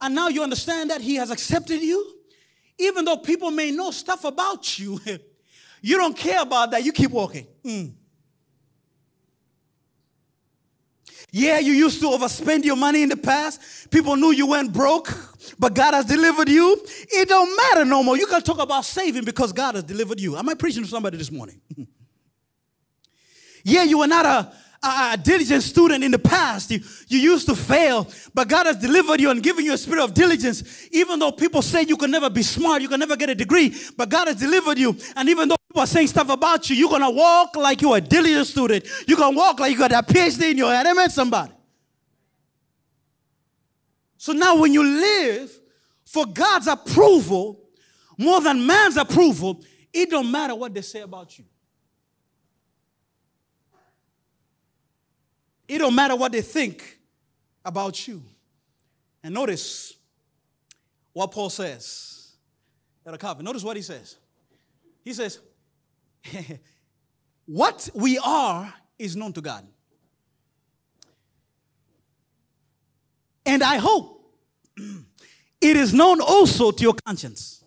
and 0.00 0.14
now 0.14 0.28
you 0.28 0.42
understand 0.42 0.90
that 0.90 1.00
He 1.00 1.16
has 1.16 1.32
accepted 1.32 1.82
you, 1.82 2.14
even 2.78 3.04
though 3.04 3.16
people 3.16 3.50
may 3.50 3.72
know 3.72 3.90
stuff 3.90 4.24
about 4.24 4.78
you, 4.78 5.00
you 5.82 5.96
don't 5.96 6.16
care 6.16 6.40
about 6.40 6.70
that. 6.70 6.84
You 6.84 6.92
keep 6.92 7.10
walking. 7.10 7.48
Mm. 7.64 7.94
Yeah, 11.32 11.58
you 11.58 11.72
used 11.72 12.00
to 12.02 12.06
overspend 12.06 12.64
your 12.64 12.76
money 12.76 13.02
in 13.02 13.08
the 13.08 13.16
past. 13.16 13.90
People 13.90 14.14
knew 14.14 14.30
you 14.30 14.46
went 14.46 14.72
broke, 14.72 15.12
but 15.58 15.74
God 15.74 15.94
has 15.94 16.04
delivered 16.04 16.48
you. 16.48 16.80
It 16.86 17.28
don't 17.28 17.56
matter 17.56 17.84
no 17.84 18.04
more. 18.04 18.16
You 18.16 18.26
can 18.26 18.42
talk 18.42 18.60
about 18.60 18.84
saving 18.84 19.24
because 19.24 19.52
God 19.52 19.74
has 19.74 19.82
delivered 19.82 20.20
you. 20.20 20.36
Am 20.36 20.48
I 20.48 20.54
preaching 20.54 20.84
to 20.84 20.88
somebody 20.88 21.16
this 21.16 21.32
morning? 21.32 21.60
Yeah, 23.64 23.84
you 23.84 23.98
were 23.98 24.06
not 24.06 24.26
a, 24.26 24.52
a, 24.86 25.12
a, 25.12 25.16
diligent 25.22 25.62
student 25.62 26.02
in 26.02 26.10
the 26.10 26.18
past. 26.18 26.70
You, 26.70 26.80
you 27.08 27.18
used 27.18 27.46
to 27.46 27.54
fail, 27.54 28.10
but 28.34 28.48
God 28.48 28.66
has 28.66 28.76
delivered 28.76 29.20
you 29.20 29.30
and 29.30 29.42
given 29.42 29.64
you 29.64 29.72
a 29.72 29.78
spirit 29.78 30.02
of 30.02 30.14
diligence. 30.14 30.88
Even 30.90 31.18
though 31.18 31.32
people 31.32 31.62
say 31.62 31.82
you 31.82 31.96
can 31.96 32.10
never 32.10 32.28
be 32.28 32.42
smart, 32.42 32.82
you 32.82 32.88
can 32.88 32.98
never 33.00 33.16
get 33.16 33.30
a 33.30 33.34
degree, 33.34 33.74
but 33.96 34.08
God 34.08 34.28
has 34.28 34.36
delivered 34.36 34.78
you. 34.78 34.96
And 35.16 35.28
even 35.28 35.48
though 35.48 35.56
people 35.68 35.82
are 35.82 35.86
saying 35.86 36.08
stuff 36.08 36.28
about 36.28 36.68
you, 36.68 36.76
you're 36.76 36.90
going 36.90 37.02
to 37.02 37.10
walk 37.10 37.56
like 37.56 37.80
you're 37.80 37.96
a 37.96 38.00
diligent 38.00 38.46
student. 38.46 38.86
You're 39.06 39.18
going 39.18 39.34
to 39.34 39.38
walk 39.38 39.60
like 39.60 39.72
you 39.72 39.78
got 39.78 39.90
that 39.90 40.08
PhD 40.08 40.50
in 40.50 40.58
your 40.58 40.72
head. 40.72 40.86
Amen, 40.86 41.10
somebody. 41.10 41.52
So 44.16 44.32
now 44.32 44.56
when 44.56 44.72
you 44.72 44.84
live 44.84 45.50
for 46.04 46.26
God's 46.26 46.66
approval 46.66 47.58
more 48.16 48.40
than 48.40 48.64
man's 48.66 48.96
approval, 48.96 49.64
it 49.92 50.10
don't 50.10 50.30
matter 50.30 50.54
what 50.54 50.72
they 50.72 50.82
say 50.82 51.00
about 51.00 51.38
you. 51.38 51.44
It 55.68 55.78
don't 55.78 55.94
matter 55.94 56.16
what 56.16 56.32
they 56.32 56.42
think 56.42 56.98
about 57.64 58.06
you. 58.06 58.22
And 59.22 59.34
notice 59.34 59.94
what 61.12 61.30
Paul 61.30 61.50
says 61.50 62.32
at 63.06 63.14
a 63.14 63.18
coffin. 63.18 63.44
Notice 63.44 63.62
what 63.62 63.76
he 63.76 63.82
says. 63.82 64.16
He 65.02 65.12
says, 65.12 65.38
What 67.46 67.90
we 67.94 68.18
are 68.18 68.72
is 68.98 69.16
known 69.16 69.32
to 69.34 69.40
God. 69.40 69.66
And 73.44 73.62
I 73.62 73.76
hope 73.76 74.32
it 74.76 75.76
is 75.76 75.92
known 75.92 76.20
also 76.20 76.70
to 76.70 76.82
your 76.82 76.94
conscience. 77.04 77.64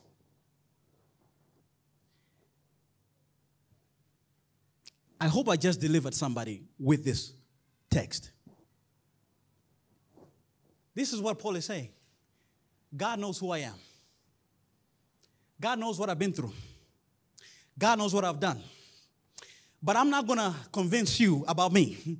I 5.19 5.27
hope 5.27 5.49
I 5.49 5.55
just 5.55 5.81
delivered 5.81 6.13
somebody 6.13 6.63
with 6.79 7.03
this 7.03 7.33
text. 7.95 8.31
This 10.93 11.13
is 11.13 11.21
what 11.21 11.39
Paul 11.39 11.55
is 11.55 11.65
saying 11.65 11.89
God 12.95 13.19
knows 13.19 13.37
who 13.39 13.51
I 13.51 13.59
am, 13.59 13.75
God 15.59 15.79
knows 15.79 15.97
what 15.97 16.09
I've 16.09 16.19
been 16.19 16.33
through, 16.33 16.53
God 17.79 17.97
knows 17.99 18.13
what 18.13 18.25
I've 18.25 18.39
done. 18.39 18.61
But 19.81 19.95
I'm 19.95 20.09
not 20.09 20.25
going 20.25 20.39
to 20.39 20.53
convince 20.71 21.19
you 21.19 21.45
about 21.47 21.71
me. 21.71 22.17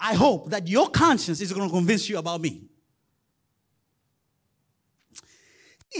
I 0.00 0.14
hope 0.14 0.50
that 0.50 0.66
your 0.66 0.90
conscience 0.90 1.40
is 1.40 1.52
going 1.52 1.68
to 1.68 1.72
convince 1.72 2.08
you 2.08 2.18
about 2.18 2.40
me. 2.40 2.64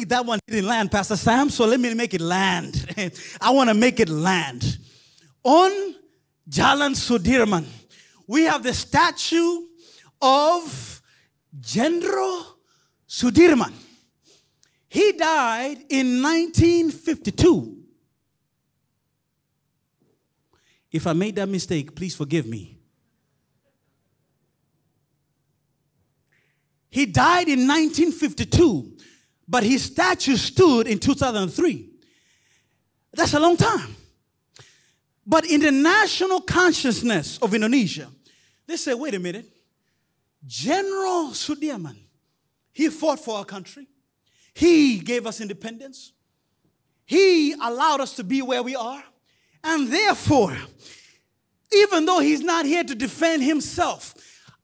That 0.09 0.27
one 0.27 0.41
didn't 0.47 0.69
land, 0.69 0.91
Pastor 0.91 1.17
Sam, 1.17 1.51
so 1.51 1.67
let 1.67 1.79
me 1.79 1.95
make 1.95 2.15
it 2.15 2.21
land. 2.21 2.85
I 3.41 3.51
want 3.53 3.71
to 3.71 3.75
make 3.75 4.01
it 4.01 4.09
land. 4.09 4.79
On 5.45 5.95
Jalan 6.51 6.95
Sudirman, 6.97 7.65
we 8.29 8.45
have 8.45 8.63
the 8.63 8.75
statue 8.75 9.63
of 10.21 11.03
General 11.59 12.59
Sudirman. 13.09 13.73
He 14.89 15.13
died 15.13 15.79
in 15.89 16.23
1952. 16.23 17.77
If 20.93 21.07
I 21.07 21.13
made 21.15 21.37
that 21.37 21.49
mistake, 21.49 21.95
please 21.95 22.15
forgive 22.15 22.47
me. 22.47 22.79
He 26.91 27.07
died 27.07 27.49
in 27.49 27.67
1952, 27.67 28.97
but 29.47 29.63
his 29.63 29.85
statue 29.85 30.37
stood 30.37 30.87
in 30.87 30.99
2003. 30.99 31.91
That's 33.13 33.35
a 33.35 33.41
long 33.41 33.57
time. 33.57 33.95
But 35.27 35.45
in 35.45 35.61
the 35.61 35.71
national 35.71 36.41
consciousness 36.41 37.39
of 37.39 37.53
Indonesia, 37.55 38.09
they 38.69 38.77
say, 38.77 38.95
wait 38.95 39.15
a 39.15 39.19
minute. 39.19 39.47
General 40.47 41.31
Sudirman, 41.33 41.97
he 42.73 42.89
fought 42.89 43.19
for 43.19 43.39
our 43.39 43.45
country. 43.45 43.89
He 44.55 45.01
gave 45.01 45.27
us 45.27 45.41
independence. 45.41 46.13
He 47.05 47.55
allowed 47.55 48.01
us 48.01 48.15
to 48.15 48.23
be 48.25 48.43
where 48.43 48.63
we 48.63 48.77
are. 48.77 49.03
And 49.65 49.89
therefore, 49.89 50.57
even 51.73 52.07
though 52.07 52.21
he's 52.21 52.41
not 52.41 52.67
here 52.67 52.85
to 52.85 52.95
defend 52.95 53.43
himself, 53.43 54.15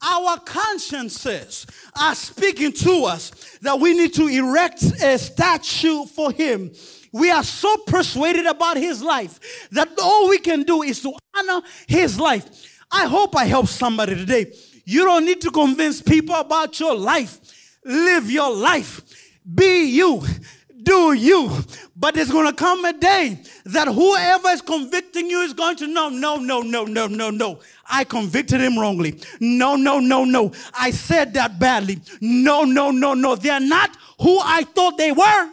Our 0.05 0.38
consciences 0.40 1.67
are 1.99 2.14
speaking 2.14 2.73
to 2.73 3.05
us 3.05 3.31
that 3.62 3.81
we 3.81 3.95
need 3.95 4.12
to 4.14 4.29
erect 4.29 4.83
a 5.03 5.19
statue 5.19 6.05
for 6.05 6.31
him. 6.31 6.73
We 7.12 7.31
are 7.31 7.45
so 7.45 7.77
persuaded 7.87 8.45
about 8.45 8.77
his 8.77 9.03
life 9.03 9.69
that 9.71 9.88
all 10.03 10.29
we 10.29 10.38
can 10.38 10.64
do 10.64 10.83
is 10.83 11.01
to 11.03 11.12
honor 11.35 11.62
his 11.87 12.21
life. 12.21 12.73
I 12.90 13.07
hope 13.07 13.37
I 13.37 13.44
help 13.44 13.66
somebody 13.66 14.14
today. 14.14 14.53
You 14.85 15.05
don't 15.05 15.25
need 15.25 15.40
to 15.42 15.51
convince 15.51 16.03
people 16.03 16.35
about 16.35 16.79
your 16.79 16.94
life. 16.94 17.40
Live 17.85 18.31
your 18.31 18.55
life. 18.55 19.01
Be 19.55 19.85
you 19.85 20.23
do 20.85 21.14
you. 21.14 21.51
But 21.97 22.14
there's 22.14 22.31
going 22.31 22.47
to 22.47 22.55
come 22.55 22.85
a 22.85 22.92
day 22.92 23.40
that 23.64 23.88
whoever 23.88 24.49
is 24.51 24.61
convicting 24.61 25.29
you 25.29 25.40
is 25.40 25.53
going 25.53 25.77
to 25.77 25.87
know, 25.87 26.09
no, 26.09 26.37
no, 26.37 26.61
no, 26.61 26.85
no, 26.85 27.07
no, 27.07 27.31
no. 27.31 27.61
I 27.87 28.05
convicted 28.05 28.61
him 28.61 28.79
wrongly. 28.79 29.20
No, 29.40 29.77
no, 29.77 29.99
no, 29.99 30.25
no. 30.25 30.53
I 30.75 30.90
said 30.90 31.35
that 31.35 31.59
badly. 31.59 32.01
No, 32.20 32.62
no, 32.64 32.90
no, 32.90 33.14
no. 33.14 33.35
They're 33.35 33.61
not 33.61 33.97
who 34.20 34.38
I 34.40 34.64
thought 34.64 34.99
they 34.99 35.12
were. 35.12 35.51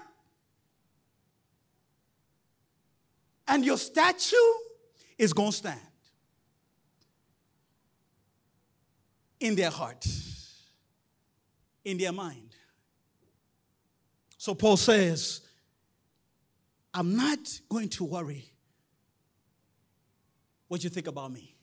And 3.47 3.65
your 3.65 3.77
statue 3.77 4.35
is 5.17 5.33
going 5.33 5.51
to 5.51 5.57
stand 5.57 5.79
in 9.41 9.55
their 9.55 9.71
heart, 9.71 10.05
in 11.83 11.97
their 11.97 12.11
mind. 12.11 12.55
So 14.37 14.53
Paul 14.53 14.77
says, 14.77 15.41
I'm 16.93 17.15
not 17.15 17.39
going 17.67 17.89
to 17.89 18.03
worry 18.05 18.45
what 20.67 20.83
you 20.83 20.89
think 20.89 21.07
about 21.07 21.31
me. 21.31 21.55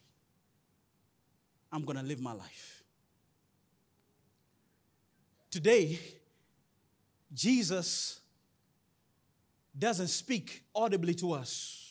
I'm 1.71 1.85
going 1.85 1.99
to 1.99 2.05
live 2.05 2.21
my 2.21 2.33
life. 2.33 2.83
Today, 5.51 5.99
Jesus 7.33 8.21
doesn't 9.79 10.09
speak 10.09 10.65
audibly 10.75 11.15
to 11.15 11.33
us, 11.33 11.91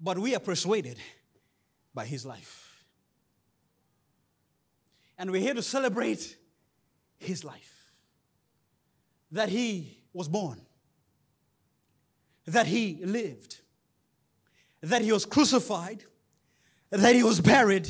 but 0.00 0.18
we 0.18 0.34
are 0.34 0.40
persuaded 0.40 0.98
by 1.94 2.04
his 2.04 2.26
life. 2.26 2.71
And 5.22 5.30
we're 5.30 5.40
here 5.40 5.54
to 5.54 5.62
celebrate 5.62 6.36
his 7.16 7.44
life 7.44 7.92
that 9.30 9.48
he 9.48 10.02
was 10.12 10.28
born, 10.28 10.60
that 12.48 12.66
he 12.66 12.98
lived, 13.04 13.60
that 14.80 15.00
he 15.00 15.12
was 15.12 15.24
crucified, 15.24 16.02
that 16.90 17.14
he 17.14 17.22
was 17.22 17.40
buried, 17.40 17.88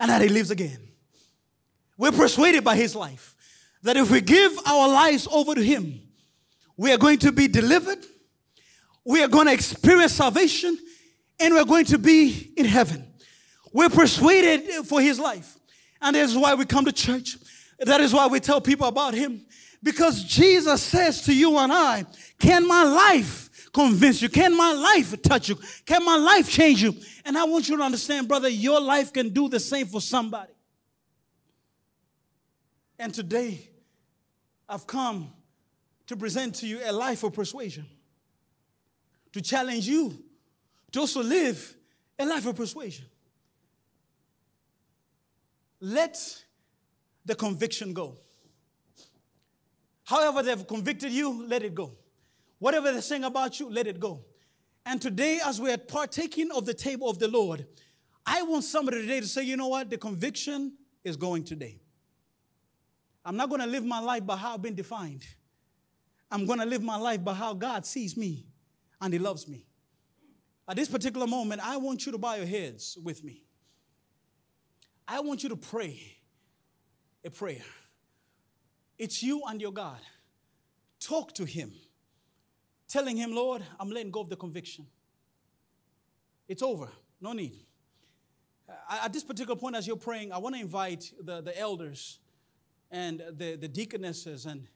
and 0.00 0.10
that 0.10 0.22
he 0.22 0.30
lives 0.30 0.50
again. 0.50 0.78
We're 1.98 2.10
persuaded 2.10 2.64
by 2.64 2.76
his 2.76 2.96
life 2.96 3.36
that 3.82 3.98
if 3.98 4.10
we 4.10 4.22
give 4.22 4.58
our 4.66 4.88
lives 4.88 5.28
over 5.30 5.54
to 5.54 5.62
him, 5.62 6.00
we 6.78 6.90
are 6.90 6.98
going 6.98 7.18
to 7.18 7.32
be 7.32 7.48
delivered, 7.48 8.02
we 9.04 9.22
are 9.22 9.28
going 9.28 9.46
to 9.46 9.52
experience 9.52 10.14
salvation, 10.14 10.78
and 11.38 11.52
we're 11.52 11.66
going 11.66 11.84
to 11.84 11.98
be 11.98 12.50
in 12.56 12.64
heaven. 12.64 13.12
We're 13.74 13.90
persuaded 13.90 14.86
for 14.86 15.02
his 15.02 15.20
life. 15.20 15.58
And 16.02 16.16
that 16.16 16.24
is 16.24 16.36
why 16.36 16.54
we 16.54 16.64
come 16.64 16.84
to 16.84 16.92
church. 16.92 17.36
That 17.78 18.00
is 18.00 18.12
why 18.12 18.26
we 18.26 18.40
tell 18.40 18.60
people 18.60 18.88
about 18.88 19.14
him. 19.14 19.46
Because 19.82 20.22
Jesus 20.24 20.82
says 20.82 21.22
to 21.22 21.34
you 21.34 21.56
and 21.56 21.72
I, 21.72 22.04
Can 22.38 22.66
my 22.66 22.82
life 22.84 23.70
convince 23.72 24.20
you? 24.20 24.28
Can 24.28 24.56
my 24.56 24.72
life 24.72 25.20
touch 25.22 25.48
you? 25.48 25.58
Can 25.86 26.04
my 26.04 26.16
life 26.16 26.50
change 26.50 26.82
you? 26.82 26.94
And 27.24 27.38
I 27.38 27.44
want 27.44 27.68
you 27.68 27.76
to 27.76 27.82
understand, 27.82 28.28
brother, 28.28 28.48
your 28.48 28.80
life 28.80 29.12
can 29.12 29.30
do 29.30 29.48
the 29.48 29.60
same 29.60 29.86
for 29.86 30.00
somebody. 30.00 30.52
And 32.98 33.14
today, 33.14 33.68
I've 34.68 34.86
come 34.86 35.32
to 36.06 36.16
present 36.16 36.56
to 36.56 36.66
you 36.66 36.80
a 36.84 36.92
life 36.92 37.22
of 37.22 37.32
persuasion, 37.32 37.86
to 39.32 39.40
challenge 39.40 39.86
you 39.86 40.22
to 40.92 41.00
also 41.00 41.22
live 41.22 41.74
a 42.18 42.26
life 42.26 42.46
of 42.46 42.54
persuasion. 42.54 43.06
Let 45.84 46.16
the 47.24 47.34
conviction 47.34 47.92
go. 47.92 48.18
However, 50.04 50.40
they've 50.40 50.64
convicted 50.64 51.10
you, 51.10 51.44
let 51.46 51.64
it 51.64 51.74
go. 51.74 51.96
Whatever 52.60 52.92
they're 52.92 53.02
saying 53.02 53.24
about 53.24 53.58
you, 53.58 53.68
let 53.68 53.88
it 53.88 53.98
go. 53.98 54.24
And 54.86 55.02
today, 55.02 55.40
as 55.44 55.60
we 55.60 55.72
are 55.72 55.78
partaking 55.78 56.52
of 56.52 56.66
the 56.66 56.74
table 56.74 57.10
of 57.10 57.18
the 57.18 57.26
Lord, 57.26 57.66
I 58.24 58.42
want 58.42 58.62
somebody 58.62 59.00
today 59.00 59.18
to 59.18 59.26
say, 59.26 59.42
you 59.42 59.56
know 59.56 59.66
what? 59.66 59.90
The 59.90 59.98
conviction 59.98 60.74
is 61.02 61.16
going 61.16 61.42
today. 61.42 61.80
I'm 63.24 63.36
not 63.36 63.48
going 63.48 63.60
to 63.60 63.66
live 63.66 63.84
my 63.84 63.98
life 63.98 64.24
by 64.24 64.36
how 64.36 64.54
I've 64.54 64.62
been 64.62 64.76
defined. 64.76 65.24
I'm 66.30 66.46
going 66.46 66.60
to 66.60 66.66
live 66.66 66.82
my 66.82 66.96
life 66.96 67.24
by 67.24 67.34
how 67.34 67.54
God 67.54 67.84
sees 67.84 68.16
me 68.16 68.46
and 69.00 69.12
He 69.12 69.18
loves 69.18 69.48
me. 69.48 69.66
At 70.68 70.76
this 70.76 70.88
particular 70.88 71.26
moment, 71.26 71.60
I 71.64 71.76
want 71.76 72.06
you 72.06 72.12
to 72.12 72.18
bow 72.18 72.34
your 72.34 72.46
heads 72.46 72.96
with 73.02 73.24
me. 73.24 73.42
I 75.06 75.20
want 75.20 75.42
you 75.42 75.48
to 75.50 75.56
pray 75.56 76.18
a 77.24 77.30
prayer. 77.30 77.64
It's 78.98 79.22
you 79.22 79.42
and 79.48 79.60
your 79.60 79.72
God. 79.72 79.98
Talk 81.00 81.34
to 81.34 81.44
Him, 81.44 81.72
telling 82.88 83.16
Him, 83.16 83.34
Lord, 83.34 83.62
I'm 83.80 83.90
letting 83.90 84.10
go 84.10 84.20
of 84.20 84.28
the 84.28 84.36
conviction. 84.36 84.86
It's 86.48 86.62
over. 86.62 86.88
No 87.20 87.32
need. 87.32 87.64
Uh, 88.68 89.00
at 89.04 89.12
this 89.12 89.24
particular 89.24 89.56
point, 89.56 89.76
as 89.76 89.86
you're 89.86 89.96
praying, 89.96 90.32
I 90.32 90.38
want 90.38 90.54
to 90.54 90.60
invite 90.60 91.12
the, 91.20 91.40
the 91.40 91.58
elders 91.58 92.18
and 92.90 93.22
the, 93.36 93.56
the 93.56 93.68
deaconesses 93.68 94.46
and 94.46 94.66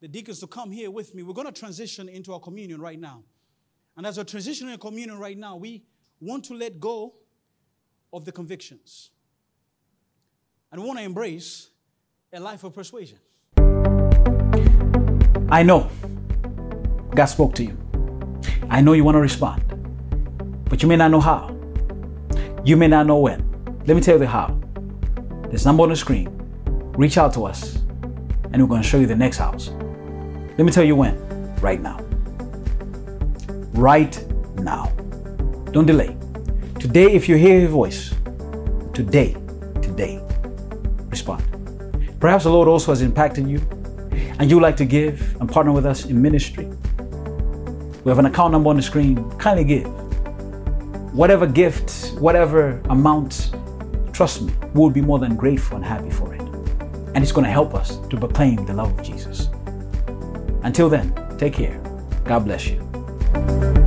the 0.00 0.08
deacons 0.08 0.40
to 0.40 0.46
come 0.46 0.70
here 0.70 0.90
with 0.90 1.14
me. 1.14 1.22
We're 1.22 1.32
going 1.32 1.46
to 1.46 1.58
transition 1.58 2.08
into 2.08 2.32
our 2.32 2.40
communion 2.40 2.80
right 2.80 2.98
now. 2.98 3.22
And 3.96 4.06
as 4.06 4.18
we're 4.18 4.24
transitioning 4.24 4.78
communion 4.80 5.18
right 5.18 5.38
now, 5.38 5.56
we 5.56 5.84
want 6.20 6.44
to 6.46 6.54
let 6.54 6.80
go 6.80 7.14
of 8.12 8.24
the 8.24 8.32
convictions. 8.32 9.10
And 10.72 10.82
want 10.82 10.98
to 10.98 11.04
embrace 11.04 11.68
a 12.32 12.40
life 12.40 12.64
of 12.64 12.74
persuasion. 12.74 13.18
I 15.50 15.62
know 15.62 15.90
God 17.14 17.26
spoke 17.26 17.54
to 17.56 17.62
you. 17.62 17.76
I 18.70 18.80
know 18.80 18.94
you 18.94 19.04
want 19.04 19.16
to 19.16 19.20
respond, 19.20 19.62
but 20.70 20.82
you 20.82 20.88
may 20.88 20.96
not 20.96 21.10
know 21.10 21.20
how. 21.20 21.54
You 22.64 22.78
may 22.78 22.88
not 22.88 23.06
know 23.06 23.18
when. 23.18 23.46
Let 23.86 23.96
me 23.96 24.00
tell 24.00 24.14
you 24.14 24.20
the 24.20 24.26
how. 24.26 24.58
There's 25.50 25.66
a 25.66 25.68
number 25.68 25.82
on 25.82 25.90
the 25.90 25.96
screen. 25.96 26.30
Reach 26.96 27.18
out 27.18 27.34
to 27.34 27.44
us, 27.44 27.76
and 28.50 28.62
we're 28.62 28.68
going 28.68 28.80
to 28.80 28.88
show 28.88 28.98
you 28.98 29.06
the 29.06 29.14
next 29.14 29.36
house. 29.36 29.68
Let 30.56 30.60
me 30.60 30.72
tell 30.72 30.84
you 30.84 30.96
when. 30.96 31.18
Right 31.56 31.82
now. 31.82 31.98
Right 33.74 34.26
now. 34.54 34.86
Don't 35.72 35.84
delay. 35.84 36.16
Today, 36.80 37.12
if 37.12 37.28
you 37.28 37.36
hear 37.36 37.60
His 37.60 37.70
voice, 37.70 38.14
today, 38.94 39.36
today. 39.82 40.18
Perhaps 42.22 42.44
the 42.44 42.50
Lord 42.50 42.68
also 42.68 42.92
has 42.92 43.02
impacted 43.02 43.48
you 43.48 43.58
and 44.38 44.48
you 44.48 44.60
like 44.60 44.76
to 44.76 44.84
give 44.84 45.36
and 45.40 45.50
partner 45.50 45.72
with 45.72 45.84
us 45.84 46.04
in 46.04 46.22
ministry, 46.22 46.66
we 48.04 48.10
have 48.10 48.20
an 48.20 48.26
account 48.26 48.52
number 48.52 48.70
on 48.70 48.76
the 48.76 48.82
screen. 48.82 49.28
Kindly 49.38 49.64
give. 49.64 49.88
Whatever 51.12 51.48
gift, 51.48 52.16
whatever 52.20 52.80
amount, 52.90 53.50
trust 54.12 54.42
me, 54.42 54.54
we'll 54.72 54.88
be 54.88 55.00
more 55.00 55.18
than 55.18 55.34
grateful 55.34 55.74
and 55.74 55.84
happy 55.84 56.10
for 56.10 56.32
it. 56.32 56.42
And 57.16 57.24
it's 57.24 57.32
going 57.32 57.44
to 57.44 57.50
help 57.50 57.74
us 57.74 57.96
to 58.06 58.16
proclaim 58.16 58.66
the 58.66 58.74
love 58.74 58.96
of 58.96 59.04
Jesus. 59.04 59.48
Until 60.62 60.88
then, 60.88 61.12
take 61.38 61.54
care. 61.54 61.76
God 62.22 62.44
bless 62.44 62.68
you. 62.68 63.81